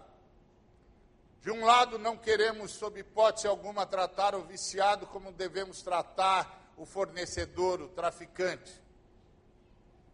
[1.41, 6.85] De um lado, não queremos, sob hipótese alguma, tratar o viciado como devemos tratar o
[6.85, 8.71] fornecedor, o traficante.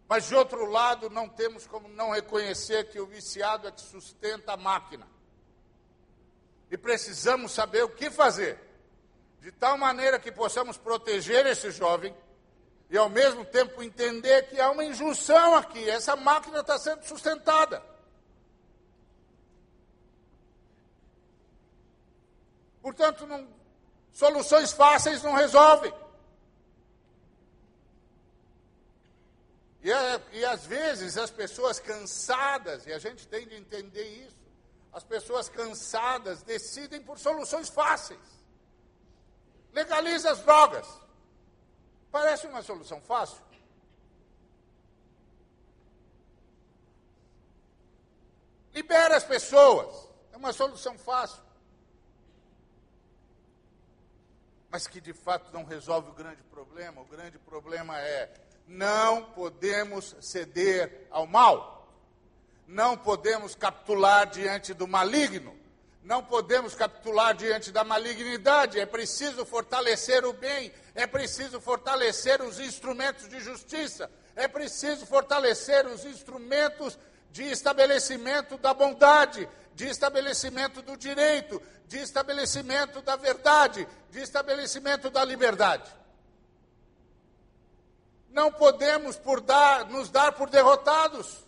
[0.08, 4.52] Mas, de outro lado, não temos como não reconhecer que o viciado é que sustenta
[4.54, 5.06] a máquina.
[6.70, 8.58] E precisamos saber o que fazer,
[9.40, 12.14] de tal maneira que possamos proteger esse jovem
[12.90, 17.82] e, ao mesmo tempo, entender que há uma injunção aqui, essa máquina está sendo sustentada.
[22.80, 23.46] Portanto, não,
[24.12, 25.92] soluções fáceis não resolvem.
[29.82, 34.36] E, é, e às vezes as pessoas cansadas, e a gente tem de entender isso,
[34.92, 38.18] as pessoas cansadas decidem por soluções fáceis.
[39.72, 40.86] Legaliza as drogas.
[42.10, 43.42] Parece uma solução fácil.
[48.74, 50.08] Libera as pessoas.
[50.32, 51.48] É uma solução fácil.
[54.70, 57.00] mas que de fato não resolve o grande problema.
[57.00, 58.32] O grande problema é:
[58.66, 61.88] não podemos ceder ao mal,
[62.66, 65.57] não podemos capitular diante do maligno,
[66.02, 68.80] não podemos capitular diante da malignidade.
[68.80, 75.86] É preciso fortalecer o bem, é preciso fortalecer os instrumentos de justiça, é preciso fortalecer
[75.86, 76.98] os instrumentos
[77.30, 85.24] de estabelecimento da bondade, de estabelecimento do direito, de estabelecimento da verdade, de estabelecimento da
[85.24, 85.98] liberdade.
[88.30, 91.47] Não podemos dar, nos dar por derrotados.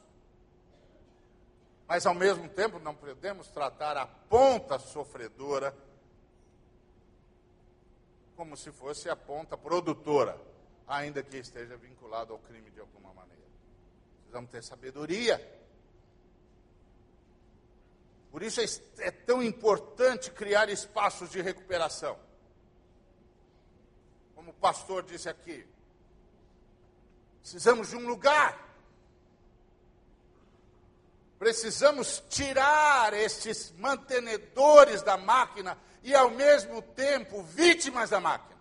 [1.90, 5.76] Mas, ao mesmo tempo, não podemos tratar a ponta sofredora
[8.36, 10.40] como se fosse a ponta produtora,
[10.86, 13.42] ainda que esteja vinculado ao crime de alguma maneira.
[14.22, 15.60] Precisamos ter sabedoria
[18.30, 18.64] por isso é,
[19.08, 22.16] é tão importante criar espaços de recuperação.
[24.34, 25.66] Como o pastor disse aqui,
[27.40, 28.69] precisamos de um lugar.
[31.40, 38.60] Precisamos tirar estes mantenedores da máquina e, ao mesmo tempo, vítimas da máquina.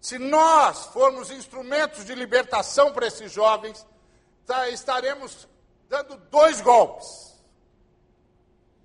[0.00, 3.86] Se nós formos instrumentos de libertação para esses jovens,
[4.46, 5.46] tá, estaremos
[5.86, 7.34] dando dois golpes.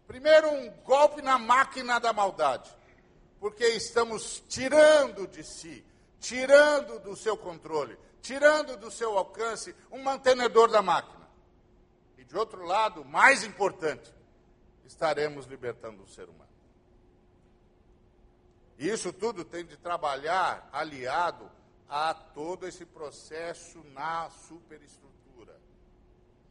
[0.06, 2.70] Primeiro, um golpe na máquina da maldade,
[3.40, 5.82] porque estamos tirando de si,
[6.20, 11.28] tirando do seu controle, tirando do seu alcance um mantenedor da máquina.
[12.18, 14.14] E de outro lado, mais importante,
[14.86, 16.50] estaremos libertando o ser humano.
[18.78, 21.50] E isso tudo tem de trabalhar aliado
[21.88, 25.10] a todo esse processo na superestrutura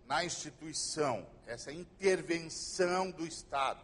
[0.09, 3.81] na instituição, essa intervenção do Estado,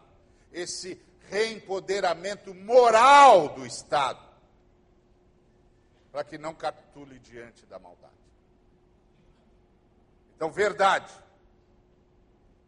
[0.50, 4.18] esse reempoderamento moral do Estado,
[6.14, 8.14] para que não capitule diante da maldade.
[10.36, 11.12] Então, verdade.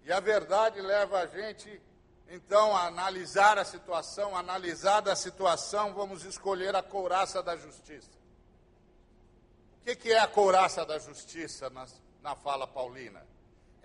[0.02, 1.80] E a verdade leva a gente,
[2.28, 4.36] então, a analisar a situação.
[4.36, 8.10] Analisada a situação, vamos escolher a couraça da justiça.
[9.80, 11.86] O que, que é a couraça da justiça na,
[12.20, 13.24] na fala paulina?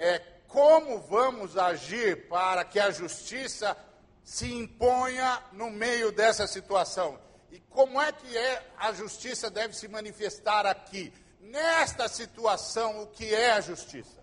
[0.02, 3.78] é como vamos agir para que a justiça
[4.24, 7.20] se imponha no meio dessa situação.
[7.52, 11.14] E como é que é, a justiça deve se manifestar aqui?
[11.42, 14.22] Nesta situação, o que é a justiça?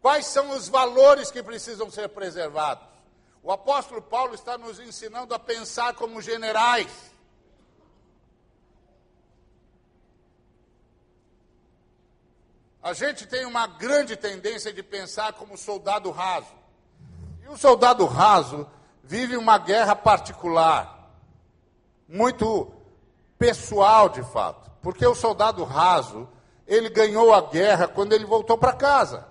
[0.00, 2.88] Quais são os valores que precisam ser preservados?
[3.42, 6.90] O apóstolo Paulo está nos ensinando a pensar como generais.
[12.82, 16.54] A gente tem uma grande tendência de pensar como soldado raso.
[17.44, 18.68] E o soldado raso
[19.02, 20.97] vive uma guerra particular,
[22.08, 22.72] muito
[23.38, 24.70] pessoal de fato.
[24.80, 26.28] Porque o soldado raso,
[26.66, 29.28] ele ganhou a guerra quando ele voltou para casa.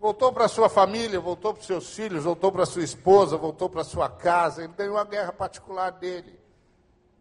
[0.00, 4.08] Voltou para sua família, voltou para seus filhos, voltou para sua esposa, voltou para sua
[4.08, 4.64] casa.
[4.64, 6.38] Ele ganhou a guerra particular dele.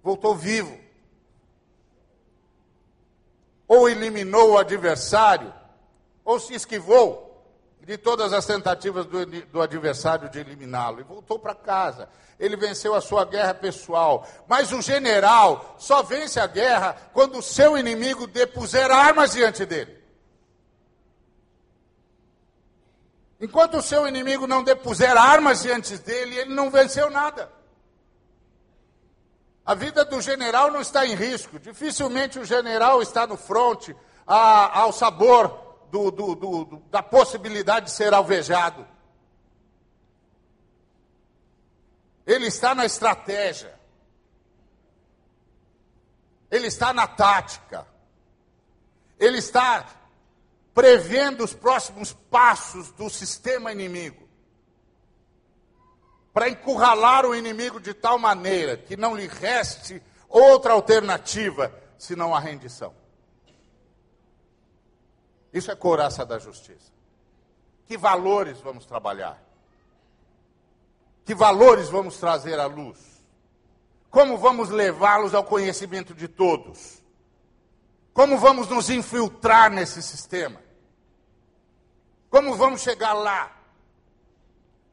[0.02, 0.78] Voltou vivo.
[3.68, 5.54] Ou eliminou o adversário,
[6.26, 7.33] ou se esquivou
[7.86, 12.08] de todas as tentativas do, do adversário de eliminá-lo e voltou para casa.
[12.40, 14.26] Ele venceu a sua guerra pessoal.
[14.48, 20.02] Mas o general só vence a guerra quando o seu inimigo depuser armas diante dele.
[23.40, 27.52] Enquanto o seu inimigo não depuser armas diante dele, ele não venceu nada.
[29.66, 31.60] A vida do general não está em risco.
[31.60, 33.94] Dificilmente o general está no fronte
[34.26, 35.63] ao sabor
[35.94, 38.88] do, do, do, da possibilidade de ser alvejado.
[42.26, 43.80] Ele está na estratégia.
[46.50, 47.86] Ele está na tática.
[49.20, 49.88] Ele está
[50.74, 54.28] prevendo os próximos passos do sistema inimigo,
[56.34, 62.40] para encurralar o inimigo de tal maneira que não lhe reste outra alternativa senão a
[62.40, 63.03] rendição.
[65.54, 66.92] Isso é couraça da justiça.
[67.86, 69.42] Que valores vamos trabalhar?
[71.24, 73.00] Que valores vamos trazer à luz?
[74.10, 77.02] Como vamos levá-los ao conhecimento de todos?
[78.14, 80.62] Como vamos nos infiltrar nesse sistema?
[82.30, 83.52] Como vamos chegar lá?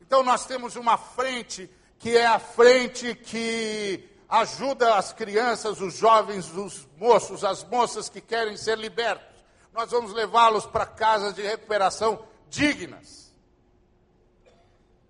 [0.01, 6.51] Então nós temos uma frente que é a frente que ajuda as crianças, os jovens,
[6.55, 9.30] os moços, as moças que querem ser libertos.
[9.81, 13.35] Nós vamos levá-los para casas de recuperação dignas,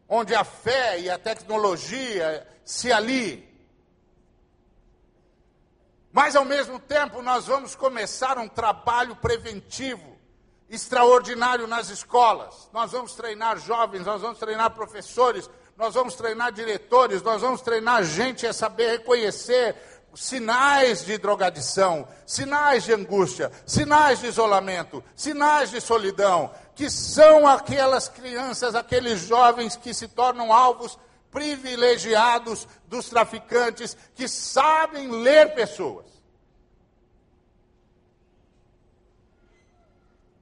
[0.09, 3.53] onde a fé e a tecnologia se aliem.
[6.13, 10.17] Mas, ao mesmo tempo, nós vamos começar um trabalho preventivo
[10.69, 12.71] extraordinário nas escolas.
[12.73, 18.05] Nós vamos treinar jovens, nós vamos treinar professores, nós vamos treinar diretores, nós vamos treinar
[18.05, 19.75] gente a saber reconhecer
[20.15, 28.09] sinais de drogadição, sinais de angústia, sinais de isolamento, sinais de solidão, que são aquelas
[28.09, 30.99] crianças, aqueles jovens que se tornam alvos
[31.31, 36.07] privilegiados dos traficantes, que sabem ler pessoas.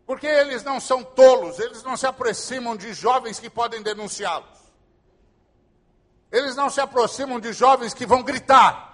[0.06, 4.58] Porque eles não são tolos, eles não se aproximam de jovens que podem denunciá-los.
[6.32, 8.87] Eles não se aproximam de jovens que vão gritar.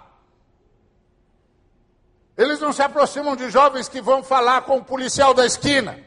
[2.55, 5.99] Eles não se aproximam de jovens que vão falar com o policial da esquina.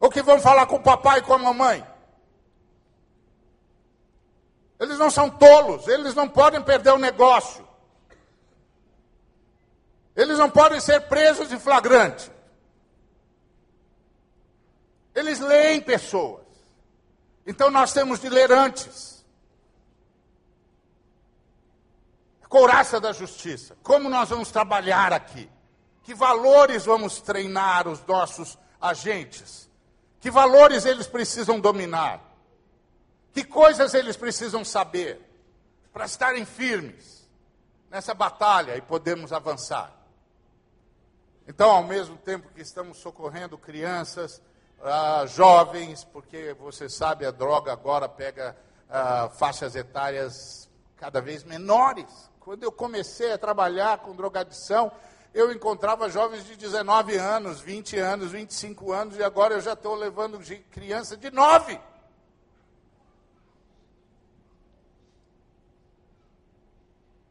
[0.00, 1.86] Ou que vão falar com o papai e com a mamãe.
[4.80, 7.64] Eles não são tolos, eles não podem perder o negócio.
[10.16, 12.28] Eles não podem ser presos em flagrante.
[15.14, 16.46] Eles leem pessoas.
[17.46, 19.19] Então nós temos de ler antes.
[22.50, 23.76] Couraça da justiça.
[23.80, 25.48] Como nós vamos trabalhar aqui?
[26.02, 29.70] Que valores vamos treinar os nossos agentes?
[30.18, 32.20] Que valores eles precisam dominar?
[33.32, 35.24] Que coisas eles precisam saber
[35.92, 37.24] para estarem firmes
[37.88, 39.96] nessa batalha e podermos avançar?
[41.46, 44.42] Então, ao mesmo tempo que estamos socorrendo crianças,
[44.82, 48.56] ah, jovens, porque você sabe, a droga agora pega
[48.88, 52.29] ah, faixas etárias cada vez menores.
[52.40, 54.90] Quando eu comecei a trabalhar com drogadição,
[55.32, 59.94] eu encontrava jovens de 19 anos, 20 anos, 25 anos, e agora eu já estou
[59.94, 61.78] levando criança de 9.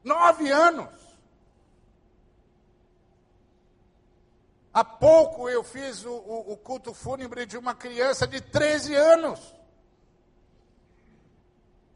[0.03, 0.87] Nove anos.
[4.71, 9.58] Há pouco eu fiz o, o, o culto fúnebre de uma criança de 13 anos.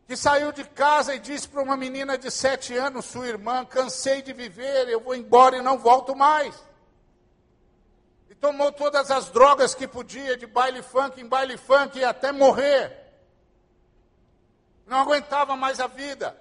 [0.07, 4.21] Que saiu de casa e disse para uma menina de 7 anos, sua irmã: cansei
[4.21, 6.55] de viver, eu vou embora e não volto mais.
[8.29, 12.31] E tomou todas as drogas que podia, de baile funk em baile funk, e até
[12.31, 13.03] morrer.
[14.85, 16.37] Não aguentava mais a vida.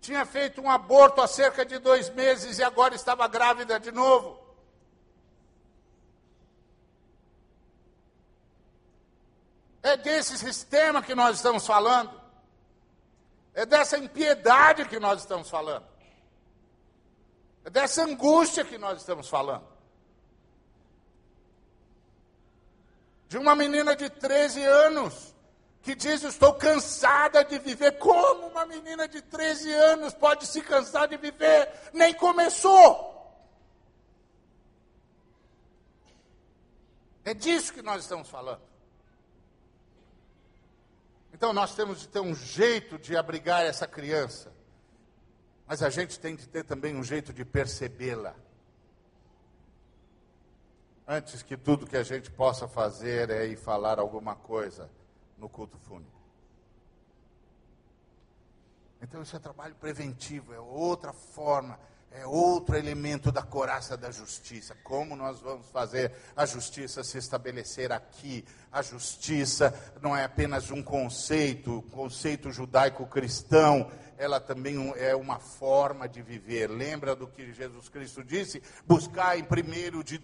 [0.00, 4.38] Tinha feito um aborto há cerca de dois meses e agora estava grávida de novo.
[9.82, 12.17] É desse sistema que nós estamos falando.
[13.54, 15.86] É dessa impiedade que nós estamos falando.
[17.64, 19.66] É dessa angústia que nós estamos falando.
[23.28, 25.34] De uma menina de 13 anos
[25.82, 27.98] que diz: Estou cansada de viver.
[27.98, 31.70] Como uma menina de 13 anos pode se cansar de viver?
[31.92, 33.08] Nem começou.
[37.24, 38.67] É disso que nós estamos falando.
[41.38, 44.52] Então nós temos de ter um jeito de abrigar essa criança,
[45.68, 48.34] mas a gente tem de ter também um jeito de percebê-la.
[51.06, 54.90] Antes que tudo que a gente possa fazer é ir falar alguma coisa
[55.36, 56.10] no culto fúnebre.
[59.00, 61.78] Então isso é trabalho preventivo, é outra forma
[62.10, 64.76] é outro elemento da coraça da justiça.
[64.82, 68.44] Como nós vamos fazer a justiça se estabelecer aqui?
[68.72, 76.20] A justiça não é apenas um conceito, conceito judaico-cristão, ela também é uma forma de
[76.20, 76.68] viver.
[76.68, 78.60] Lembra do que Jesus Cristo disse?
[78.84, 80.20] Buscar em primeiro de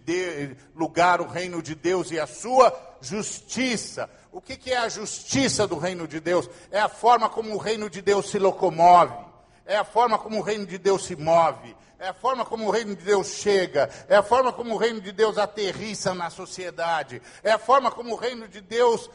[0.74, 4.10] lugar o reino de Deus e a sua justiça.
[4.32, 6.50] O que, que é a justiça do reino de Deus?
[6.72, 9.23] É a forma como o reino de Deus se locomove
[9.66, 12.70] é a forma como o reino de Deus se move, é a forma como o
[12.70, 17.22] reino de Deus chega, é a forma como o reino de Deus aterrissa na sociedade,
[17.42, 19.08] é a forma como o reino de Deus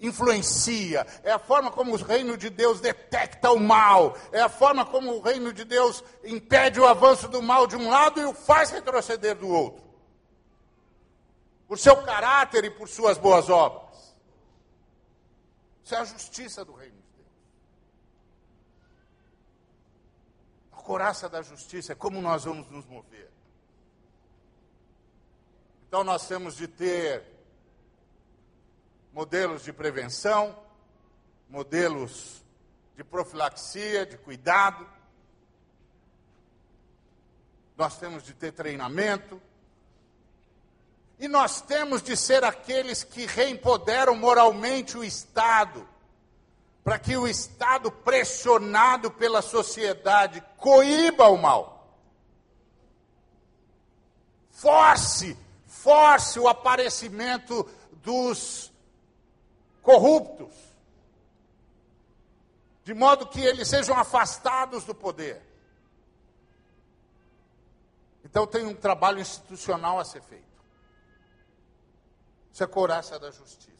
[0.00, 4.84] influencia, é a forma como o reino de Deus detecta o mal, é a forma
[4.84, 8.34] como o reino de Deus impede o avanço do mal de um lado e o
[8.34, 9.84] faz retroceder do outro.
[11.66, 14.14] Por seu caráter e por suas boas obras.
[15.82, 17.03] Isso é a justiça do reino.
[20.84, 23.30] Coraça da justiça, é como nós vamos nos mover.
[25.88, 27.24] Então nós temos de ter
[29.12, 30.56] modelos de prevenção,
[31.48, 32.44] modelos
[32.94, 34.86] de profilaxia, de cuidado.
[37.76, 39.40] Nós temos de ter treinamento.
[41.18, 45.88] E nós temos de ser aqueles que reempoderam moralmente o Estado
[46.84, 51.98] para que o Estado, pressionado pela sociedade, coíba o mal.
[54.50, 55.34] Force,
[55.66, 57.64] force o aparecimento
[58.02, 58.70] dos
[59.82, 60.52] corruptos,
[62.84, 65.42] de modo que eles sejam afastados do poder.
[68.22, 70.44] Então tem um trabalho institucional a ser feito.
[72.52, 73.72] Isso é coraça da justiça.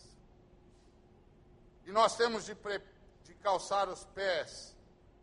[1.84, 2.93] E nós temos de preparar
[3.44, 4.74] calçar os pés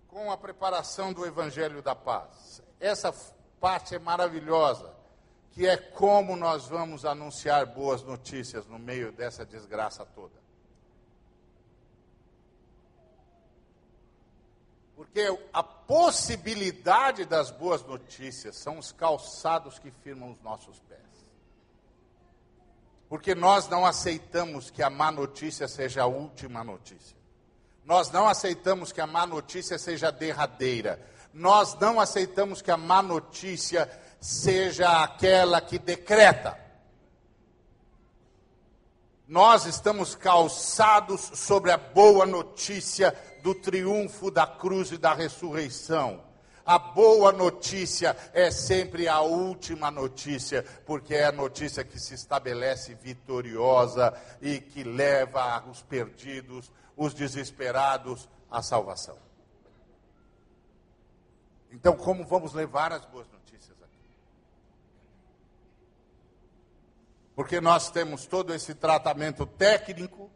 [0.08, 2.62] com a preparação do Evangelho da Paz.
[2.80, 3.12] Essa
[3.60, 4.94] parte é maravilhosa,
[5.50, 10.40] que é como nós vamos anunciar boas notícias no meio dessa desgraça toda.
[14.96, 21.00] Porque a possibilidade das boas notícias são os calçados que firmam os nossos pés.
[23.10, 27.21] Porque nós não aceitamos que a má notícia seja a última notícia.
[27.84, 31.00] Nós não aceitamos que a má notícia seja derradeira.
[31.34, 36.60] Nós não aceitamos que a má notícia seja aquela que decreta.
[39.28, 46.31] Nós estamos calçados sobre a boa notícia do triunfo da cruz e da ressurreição.
[46.66, 52.94] A boa notícia é sempre a última notícia, porque é a notícia que se estabelece
[52.96, 59.18] vitoriosa e que leva os perdidos os desesperados à salvação.
[61.72, 63.98] Então, como vamos levar as boas notícias aqui?
[67.34, 70.30] Porque nós temos todo esse tratamento técnico,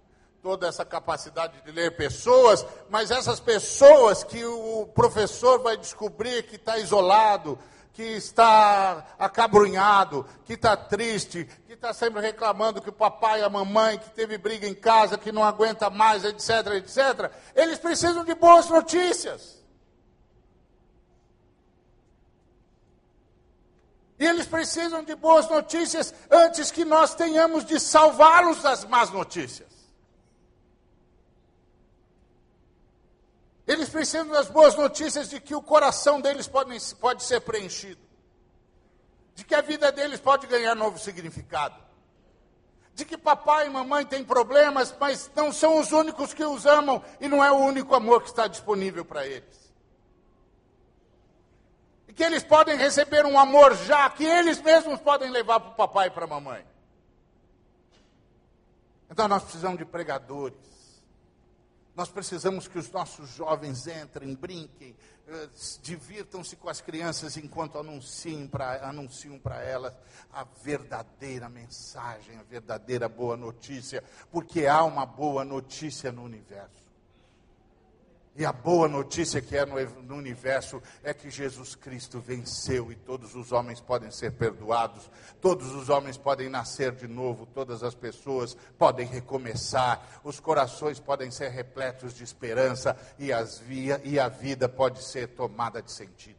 [0.46, 6.56] toda essa capacidade de ler pessoas, mas essas pessoas que o professor vai descobrir que
[6.56, 7.58] está isolado,
[7.91, 13.50] que está acabrunhado, que está triste, que está sempre reclamando que o papai e a
[13.50, 18.36] mamãe, que teve briga em casa, que não aguenta mais, etc, etc, eles precisam de
[18.36, 19.66] boas notícias.
[24.20, 29.75] E eles precisam de boas notícias antes que nós tenhamos de salvá-los das más notícias.
[33.68, 38.01] Eles precisam das boas notícias de que o coração deles pode, pode ser preenchido,
[39.34, 41.76] de que a vida deles pode ganhar novo significado,
[42.93, 47.03] de que papai e mamãe têm problemas, mas não são os únicos que os amam
[47.20, 49.74] e não é o único amor que está disponível para eles.
[52.07, 55.76] E que eles podem receber um amor já que eles mesmos podem levar para o
[55.76, 56.66] papai e para a mamãe.
[59.09, 60.75] Então nós precisamos de pregadores.
[61.96, 64.96] Nós precisamos que os nossos jovens entrem, brinquem,
[65.28, 65.50] eh,
[65.82, 69.98] divirtam-se com as crianças enquanto anunciam para anunciam elas
[70.34, 76.85] a verdadeira mensagem, a verdadeira boa notícia, porque há uma boa notícia no universo.
[78.38, 82.96] E a boa notícia que é no, no, universo é que Jesus Cristo venceu e
[82.96, 85.10] todos os homens podem ser perdoados,
[85.40, 91.32] todos os homens podem nascer de novo, todas as pessoas podem recomeçar, os corações podem
[91.32, 96.36] ser repletos de esperança e, as via, e a vida pode ser tomada de sentido.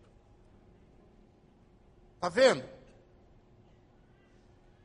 [2.17, 2.63] Está vendo?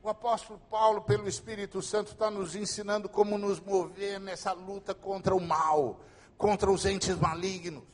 [0.02, 5.34] O apóstolo Paulo, pelo Espírito Santo, está nos ensinando como nos mover nessa luta contra
[5.34, 6.00] o mal
[6.36, 7.84] contra os entes malignos.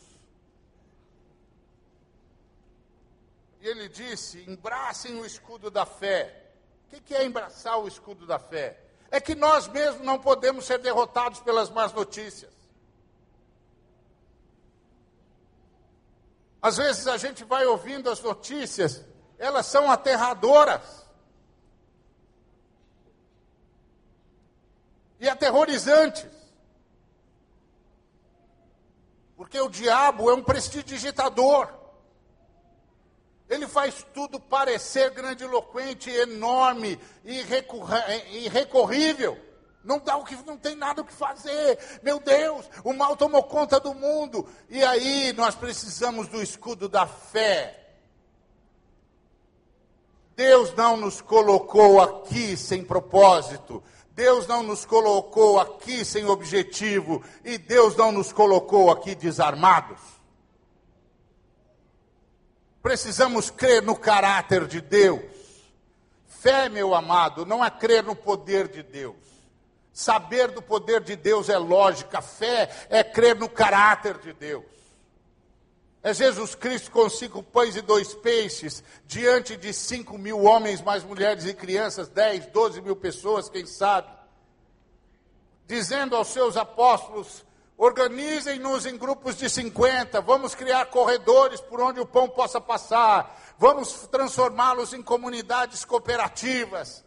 [3.61, 6.53] E ele disse: embracem o escudo da fé.
[6.93, 8.81] O que é embraçar o escudo da fé?
[9.11, 12.53] É que nós mesmos não podemos ser derrotados pelas más notícias.
[16.61, 19.05] Às vezes a gente vai ouvindo as notícias,
[19.39, 21.07] elas são aterradoras.
[25.21, 26.38] E aterrorizantes.
[29.39, 31.73] Porque o diabo é um prestidigitador.
[33.49, 39.39] Ele faz tudo parecer grandiloquente, enorme, irrecorrível.
[39.85, 41.79] Não dá o que não tem nada o que fazer.
[42.03, 44.45] Meu Deus, o mal tomou conta do mundo.
[44.69, 47.95] E aí nós precisamos do escudo da fé.
[50.35, 53.85] Deus não nos colocou aqui sem propósito.
[54.19, 60.01] Deus não nos colocou aqui sem objetivo e Deus não nos colocou aqui desarmados.
[62.83, 65.23] Precisamos crer no caráter de Deus.
[66.27, 69.15] Fé, meu amado, não é crer no poder de Deus.
[69.93, 74.78] Saber do poder de Deus é lógica, fé é crer no caráter de Deus.
[76.03, 81.03] É Jesus Cristo com cinco pães e dois peixes, diante de cinco mil homens, mais
[81.03, 84.09] mulheres e crianças, dez, doze mil pessoas, quem sabe,
[85.67, 87.45] dizendo aos seus apóstolos:
[87.77, 94.07] organizem-nos em grupos de 50, vamos criar corredores por onde o pão possa passar, vamos
[94.07, 97.05] transformá-los em comunidades cooperativas,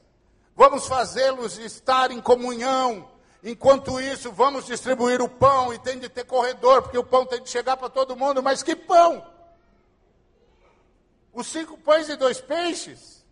[0.55, 3.10] vamos fazê-los estar em comunhão.
[3.43, 7.41] Enquanto isso, vamos distribuir o pão e tem de ter corredor, porque o pão tem
[7.41, 8.43] de chegar para todo mundo.
[8.43, 9.25] Mas que pão?
[11.33, 13.25] Os cinco pães e dois peixes?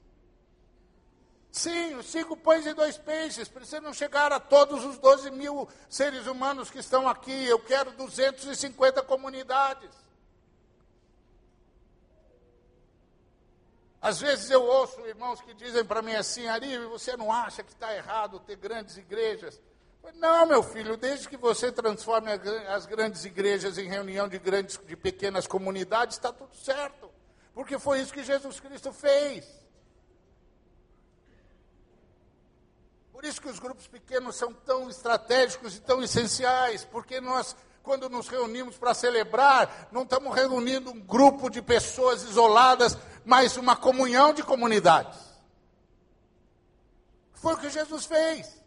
[1.51, 6.25] Sim, os cinco pães e dois peixes precisam chegar a todos os 12 mil seres
[6.25, 7.45] humanos que estão aqui.
[7.45, 9.89] Eu quero 250 comunidades.
[14.01, 17.71] Às vezes eu ouço irmãos que dizem para mim assim, Ari, você não acha que
[17.71, 19.59] está errado ter grandes igrejas?
[20.15, 22.29] Não, meu filho, desde que você transforme
[22.67, 27.09] as grandes igrejas em reunião de grandes, de pequenas comunidades, está tudo certo.
[27.53, 29.45] Porque foi isso que Jesus Cristo fez.
[33.13, 38.09] Por isso que os grupos pequenos são tão estratégicos e tão essenciais, porque nós, quando
[38.09, 44.33] nos reunimos para celebrar, não estamos reunindo um grupo de pessoas isoladas, mas uma comunhão
[44.33, 45.19] de comunidades.
[47.33, 48.58] Foi o que Jesus fez.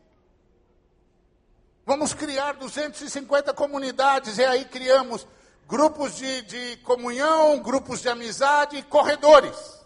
[1.84, 5.26] Vamos criar 250 comunidades, e aí criamos
[5.66, 9.82] grupos de, de comunhão, grupos de amizade e corredores.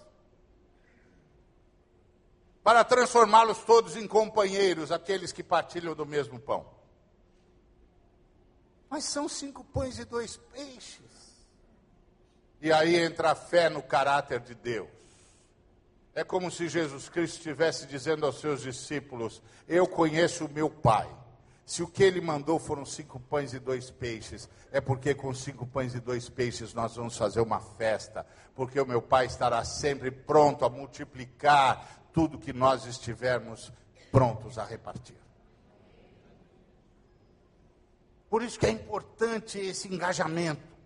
[2.62, 6.66] Para transformá-los todos em companheiros, aqueles que partilham do mesmo pão.
[8.90, 11.01] Mas são cinco pães e dois peixes.
[12.61, 14.88] E aí entra a fé no caráter de Deus.
[16.14, 21.09] É como se Jesus Cristo estivesse dizendo aos seus discípulos: Eu conheço o meu Pai
[21.67, 25.67] se o que ele mandou foram cinco pães e dois peixes, é porque com cinco
[25.67, 30.12] pães e dois peixes nós vamos fazer uma festa, porque o meu Pai estará sempre
[30.12, 33.73] pronto a multiplicar tudo que nós estivermos
[34.12, 35.17] prontos a repartir.
[38.31, 40.77] Por isso que é importante esse engajamento.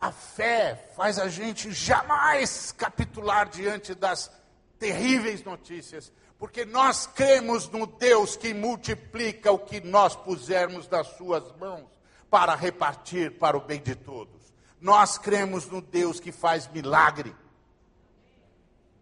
[0.00, 4.30] A fé faz a gente jamais capitular diante das
[4.78, 11.50] terríveis notícias, porque nós cremos no Deus que multiplica o que nós pusermos nas suas
[11.56, 11.88] mãos
[12.28, 14.34] para repartir para o bem de todos.
[14.80, 17.34] Nós cremos no Deus que faz milagre.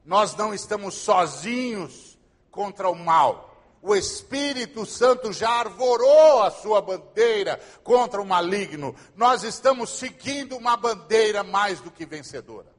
[0.04, 2.16] Nós não estamos sozinhos
[2.50, 3.50] contra o mal.
[3.82, 8.94] O Espírito Santo já arvorou a sua bandeira contra o maligno.
[9.16, 12.72] Nós estamos seguindo uma bandeira mais do que vencedora.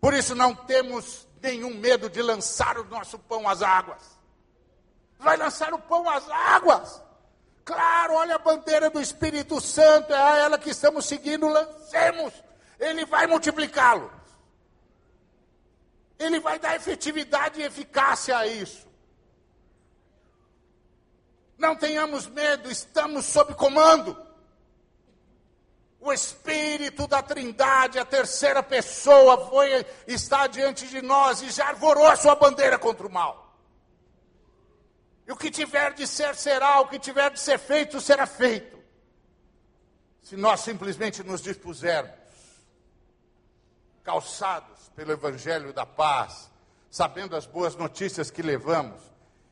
[0.00, 4.02] Por isso não temos nenhum medo de lançar o nosso pão às águas.
[5.18, 7.02] Vai lançar o pão às águas.
[7.64, 12.32] Claro, olha a bandeira do Espírito Santo, é ela que estamos seguindo, lancemos.
[12.80, 14.10] Ele vai multiplicá-lo.
[16.18, 18.86] Ele vai dar efetividade e eficácia a isso.
[21.58, 24.16] Não tenhamos medo, estamos sob comando.
[26.04, 32.06] O Espírito da Trindade, a terceira pessoa, foi está diante de nós e já arvorou
[32.06, 33.58] a sua bandeira contra o mal.
[35.26, 38.78] E o que tiver de ser, será, o que tiver de ser feito, será feito.
[40.20, 42.12] Se nós simplesmente nos dispusermos,
[44.02, 46.50] calçados pelo Evangelho da paz,
[46.90, 49.00] sabendo as boas notícias que levamos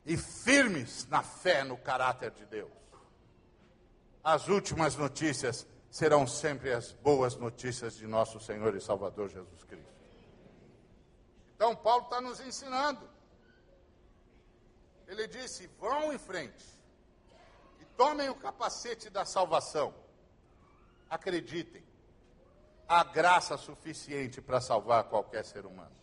[0.05, 2.70] e firmes na fé no caráter de Deus.
[4.22, 9.93] As últimas notícias serão sempre as boas notícias de nosso Senhor e Salvador Jesus Cristo.
[11.55, 13.07] Então, Paulo está nos ensinando.
[15.07, 16.64] Ele disse: vão em frente
[17.78, 19.95] e tomem o capacete da salvação.
[21.11, 21.84] Acreditem,
[22.88, 25.95] há graça suficiente para salvar qualquer ser humano.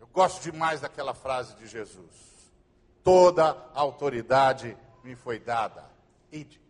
[0.00, 2.50] Eu gosto demais daquela frase de Jesus:
[3.04, 5.94] toda autoridade me foi dada.
[6.36, 6.60] Ide.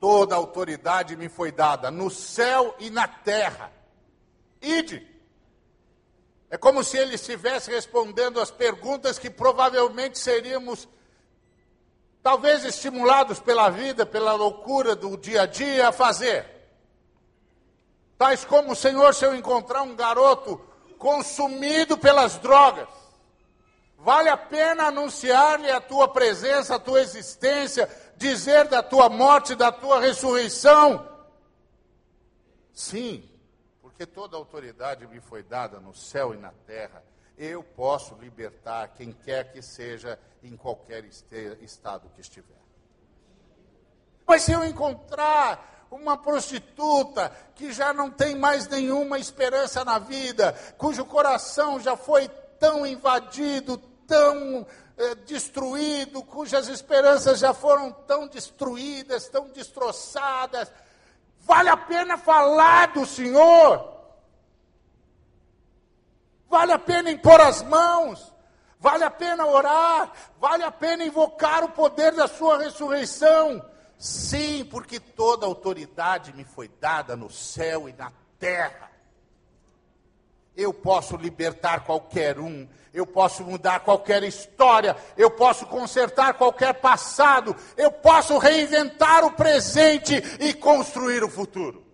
[0.00, 3.72] Toda autoridade me foi dada no céu e na terra.
[4.60, 5.06] Ide.
[6.48, 10.88] É como se ele estivesse respondendo as perguntas que provavelmente seríamos,
[12.22, 16.46] talvez estimulados pela vida, pela loucura do dia a dia, a fazer.
[18.16, 20.60] Tais como, Senhor, se eu encontrar um garoto
[20.98, 22.88] consumido pelas drogas,
[23.98, 29.72] vale a pena anunciar-lhe a tua presença, a tua existência, dizer da tua morte, da
[29.72, 31.06] tua ressurreição?
[32.72, 33.28] Sim,
[33.80, 37.02] porque toda autoridade me foi dada no céu e na terra.
[37.38, 42.56] Eu posso libertar quem quer que seja, em qualquer estado que estiver.
[44.26, 50.52] Mas se eu encontrar uma prostituta que já não tem mais nenhuma esperança na vida,
[50.76, 52.28] cujo coração já foi
[52.58, 60.70] tão invadido, tão eh, destruído, cujas esperanças já foram tão destruídas, tão destroçadas,
[61.46, 63.94] Vale a pena falar do Senhor.
[66.50, 68.34] Vale a pena impor as mãos.
[68.80, 70.12] Vale a pena orar.
[70.40, 73.64] Vale a pena invocar o poder da Sua ressurreição.
[73.96, 78.90] Sim, porque toda autoridade me foi dada no céu e na terra.
[80.56, 87.54] Eu posso libertar qualquer um, eu posso mudar qualquer história, eu posso consertar qualquer passado,
[87.76, 91.84] eu posso reinventar o presente e construir o futuro.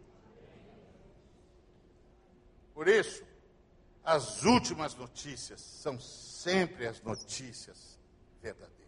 [2.72, 3.24] Por isso,
[4.04, 7.98] as últimas notícias são sempre as notícias
[8.40, 8.80] verdadeiras.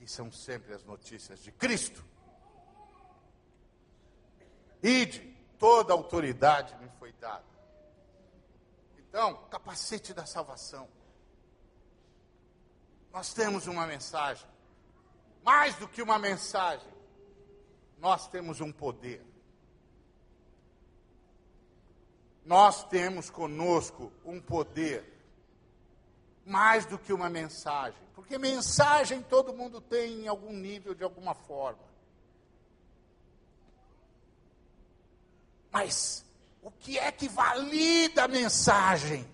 [0.00, 2.04] E são sempre as notícias de Cristo.
[4.82, 5.20] Ide,
[5.58, 7.53] toda autoridade me foi dada
[9.14, 10.88] então, capacete da salvação.
[13.12, 14.44] Nós temos uma mensagem.
[15.44, 16.92] Mais do que uma mensagem,
[17.96, 19.24] nós temos um poder.
[22.44, 25.16] Nós temos conosco um poder.
[26.44, 28.02] Mais do que uma mensagem.
[28.16, 31.84] Porque mensagem todo mundo tem em algum nível, de alguma forma.
[35.70, 36.24] Mas
[36.64, 39.28] o que é que valida a mensagem?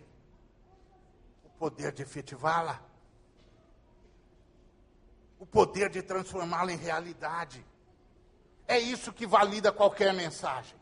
[1.44, 2.82] O poder de efetivá-la.
[5.38, 7.64] O poder de transformá-la em realidade.
[8.66, 10.76] É isso que valida qualquer mensagem.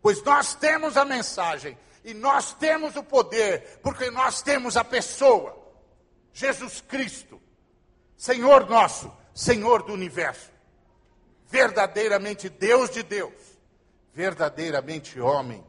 [0.00, 5.58] Pois nós temos a mensagem e nós temos o poder, porque nós temos a pessoa,
[6.32, 7.42] Jesus Cristo,
[8.16, 10.52] Senhor nosso, Senhor do universo,
[11.48, 13.49] verdadeiramente Deus de Deus
[14.12, 15.64] verdadeiramente homem,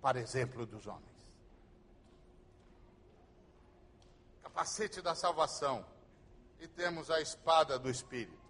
[0.00, 1.10] para exemplo dos homens.
[4.42, 5.84] Capacete da salvação.
[6.60, 8.40] E temos a espada do Espírito.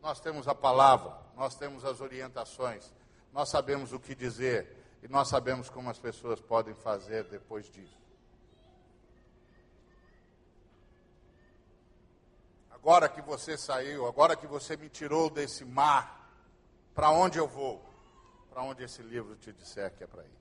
[0.00, 2.90] Nós temos a palavra, nós temos as orientações,
[3.32, 7.98] nós sabemos o que dizer e nós sabemos como as pessoas podem fazer depois disso.
[12.70, 16.17] Agora que você saiu, agora que você me tirou desse mar,
[16.98, 17.80] para onde eu vou?
[18.50, 20.38] Para onde esse livro te disser que é para ir.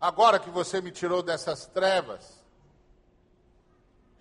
[0.00, 2.42] Agora que você me tirou dessas trevas,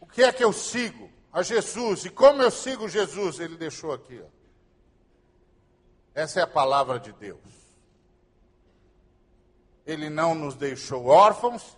[0.02, 1.08] o que é que eu sigo?
[1.38, 2.06] a Jesus.
[2.06, 3.40] E como eu sigo Jesus?
[3.40, 4.20] Ele deixou aqui.
[4.20, 4.28] Ó.
[6.16, 7.40] Essa é a palavra de Deus.
[9.86, 11.78] Ele não nos deixou órfãos,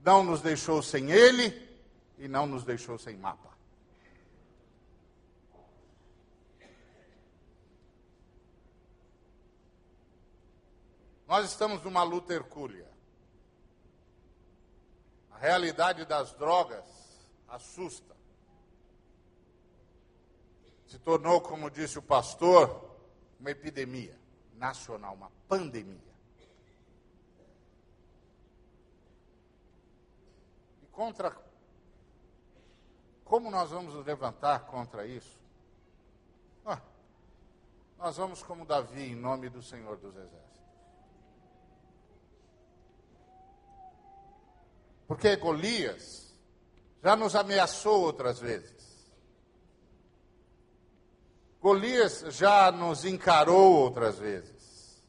[0.00, 1.54] não nos deixou sem Ele
[2.16, 3.45] e não nos deixou sem mapa.
[11.36, 12.90] Nós estamos numa luta hercúlea.
[15.32, 16.82] A realidade das drogas
[17.46, 18.16] assusta.
[20.86, 22.96] Se tornou, como disse o pastor,
[23.38, 24.18] uma epidemia
[24.54, 26.14] nacional, uma pandemia.
[30.82, 31.36] E contra.
[33.26, 35.38] Como nós vamos nos levantar contra isso?
[36.64, 36.80] Ah,
[37.98, 40.45] nós vamos como Davi, em nome do Senhor dos Exércitos.
[45.06, 46.34] Porque Golias
[47.02, 48.74] já nos ameaçou outras vezes.
[51.60, 55.04] Golias já nos encarou outras vezes.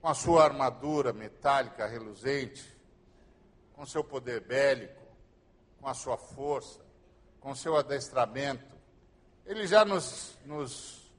[0.00, 2.76] Com a sua armadura metálica reluzente,
[3.74, 5.00] com seu poder bélico,
[5.80, 6.80] com a sua força,
[7.38, 8.74] com seu adestramento.
[9.46, 11.12] Ele já nos, nos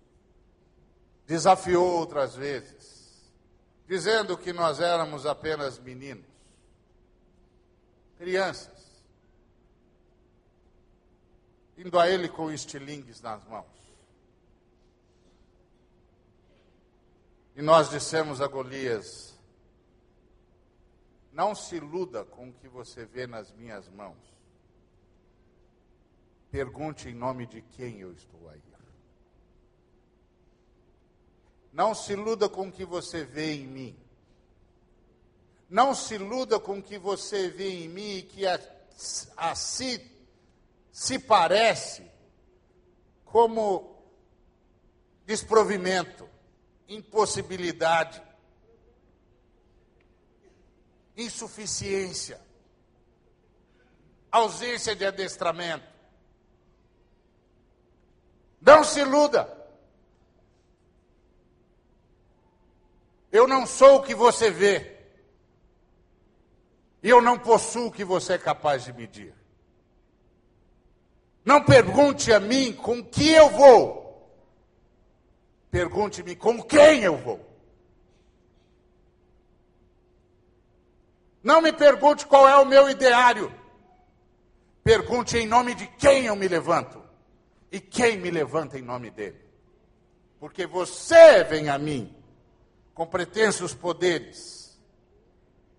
[1.26, 3.32] desafiou outras vezes,
[3.88, 6.31] dizendo que nós éramos apenas meninos
[8.22, 9.04] crianças,
[11.76, 13.66] indo a ele com estilingues nas mãos.
[17.56, 19.36] E nós dissemos a Golias:
[21.34, 24.20] Não se iluda com o que você vê nas minhas mãos.
[26.52, 28.62] Pergunte em nome de quem eu estou a ir.
[31.74, 34.01] Não se iluda com o que você vê em mim.
[35.72, 38.60] Não se iluda com o que você vê em mim, que a,
[39.38, 40.06] a si
[40.92, 42.12] se parece
[43.24, 44.04] como
[45.26, 46.30] desprovimento,
[46.90, 48.22] impossibilidade,
[51.16, 52.42] insuficiência,
[54.30, 55.88] ausência de adestramento.
[58.60, 59.58] Não se iluda.
[63.32, 65.01] Eu não sou o que você vê.
[67.04, 69.34] E eu não possuo o que você é capaz de medir.
[71.44, 74.02] Não pergunte a mim com que eu vou.
[75.72, 77.40] Pergunte-me com quem eu vou.
[81.42, 83.52] Não me pergunte qual é o meu ideário.
[84.84, 87.02] Pergunte em nome de quem eu me levanto.
[87.72, 89.42] E quem me levanta em nome dele.
[90.40, 92.14] Porque você vem a mim
[92.94, 94.61] com pretensos poderes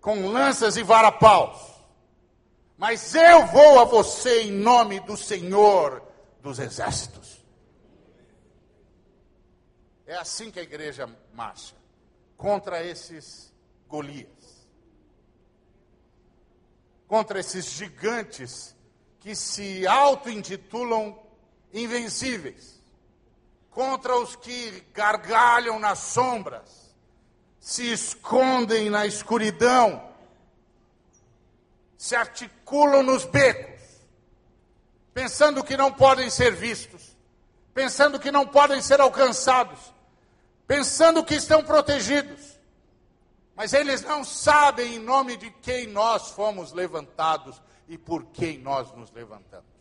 [0.03, 1.57] com lanças e varapaus.
[2.77, 6.03] Mas eu vou a você em nome do Senhor
[6.41, 7.41] dos Exércitos.
[10.05, 11.73] É assim que a igreja marcha
[12.35, 13.53] contra esses
[13.87, 14.67] Golias,
[17.07, 18.75] contra esses gigantes
[19.21, 21.17] que se auto-intitulam
[21.73, 22.83] invencíveis,
[23.69, 26.82] contra os que gargalham nas sombras,
[27.63, 30.03] se escondem na escuridão,
[31.97, 33.81] se articulam nos becos,
[35.13, 37.15] pensando que não podem ser vistos,
[37.73, 39.79] pensando que não podem ser alcançados,
[40.67, 42.59] pensando que estão protegidos.
[43.55, 48.91] Mas eles não sabem em nome de quem nós fomos levantados e por quem nós
[48.91, 49.73] nos levantamos.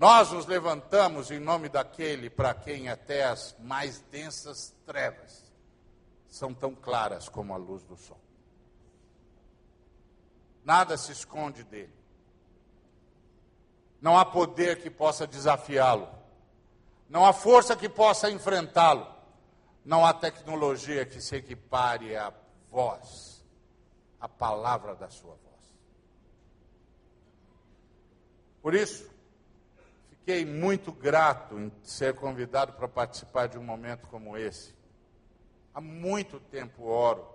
[0.00, 5.44] Nós nos levantamos em nome daquele para quem até as mais densas trevas
[6.26, 8.20] são tão claras como a luz do sol.
[10.64, 11.94] Nada se esconde dele.
[14.00, 16.08] Não há poder que possa desafiá-lo.
[17.08, 19.06] Não há força que possa enfrentá-lo.
[19.84, 22.32] Não há tecnologia que se equipare à
[22.68, 23.44] voz,
[24.20, 25.74] à palavra da sua voz.
[28.60, 29.08] Por isso,
[30.30, 34.72] Fiquei muito grato em ser convidado para participar de um momento como esse.
[35.74, 37.26] Há muito tempo oro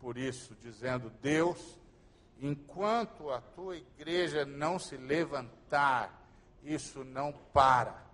[0.00, 1.58] por isso, dizendo: Deus,
[2.40, 6.20] enquanto a tua igreja não se levantar,
[6.64, 8.10] isso não para.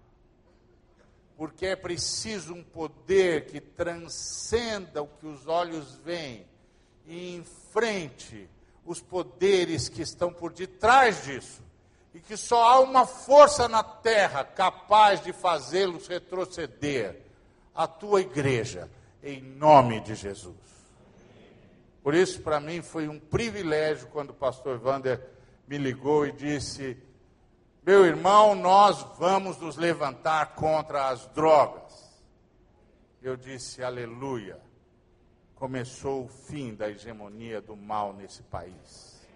[1.37, 6.47] Porque é preciso um poder que transcenda o que os olhos veem
[7.07, 8.49] e enfrente
[8.85, 11.62] os poderes que estão por detrás disso.
[12.14, 17.20] E que só há uma força na terra capaz de fazê-los retroceder.
[17.74, 18.89] A tua igreja,
[19.27, 20.55] em nome de Jesus.
[22.03, 25.20] Por isso, para mim, foi um privilégio quando o pastor Wander
[25.66, 26.97] me ligou e disse:
[27.85, 32.14] Meu irmão, nós vamos nos levantar contra as drogas.
[33.20, 34.61] Eu disse: Aleluia.
[35.57, 39.27] Começou o fim da hegemonia do mal nesse país.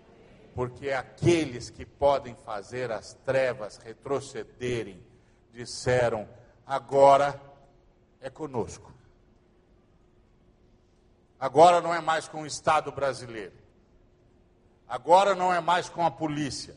[0.55, 5.03] Porque aqueles que podem fazer as trevas retrocederem
[5.53, 6.29] disseram:
[6.65, 7.41] agora
[8.21, 9.00] é conosco.
[11.41, 13.55] Agora não é mais com o Estado brasileiro.
[14.87, 16.77] Agora não é mais com a polícia.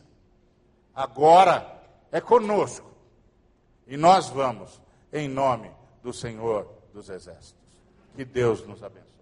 [0.94, 2.90] Agora é conosco.
[3.86, 4.80] E nós vamos,
[5.12, 5.70] em nome
[6.02, 7.62] do Senhor dos Exércitos.
[8.14, 9.13] Que Deus nos abençoe.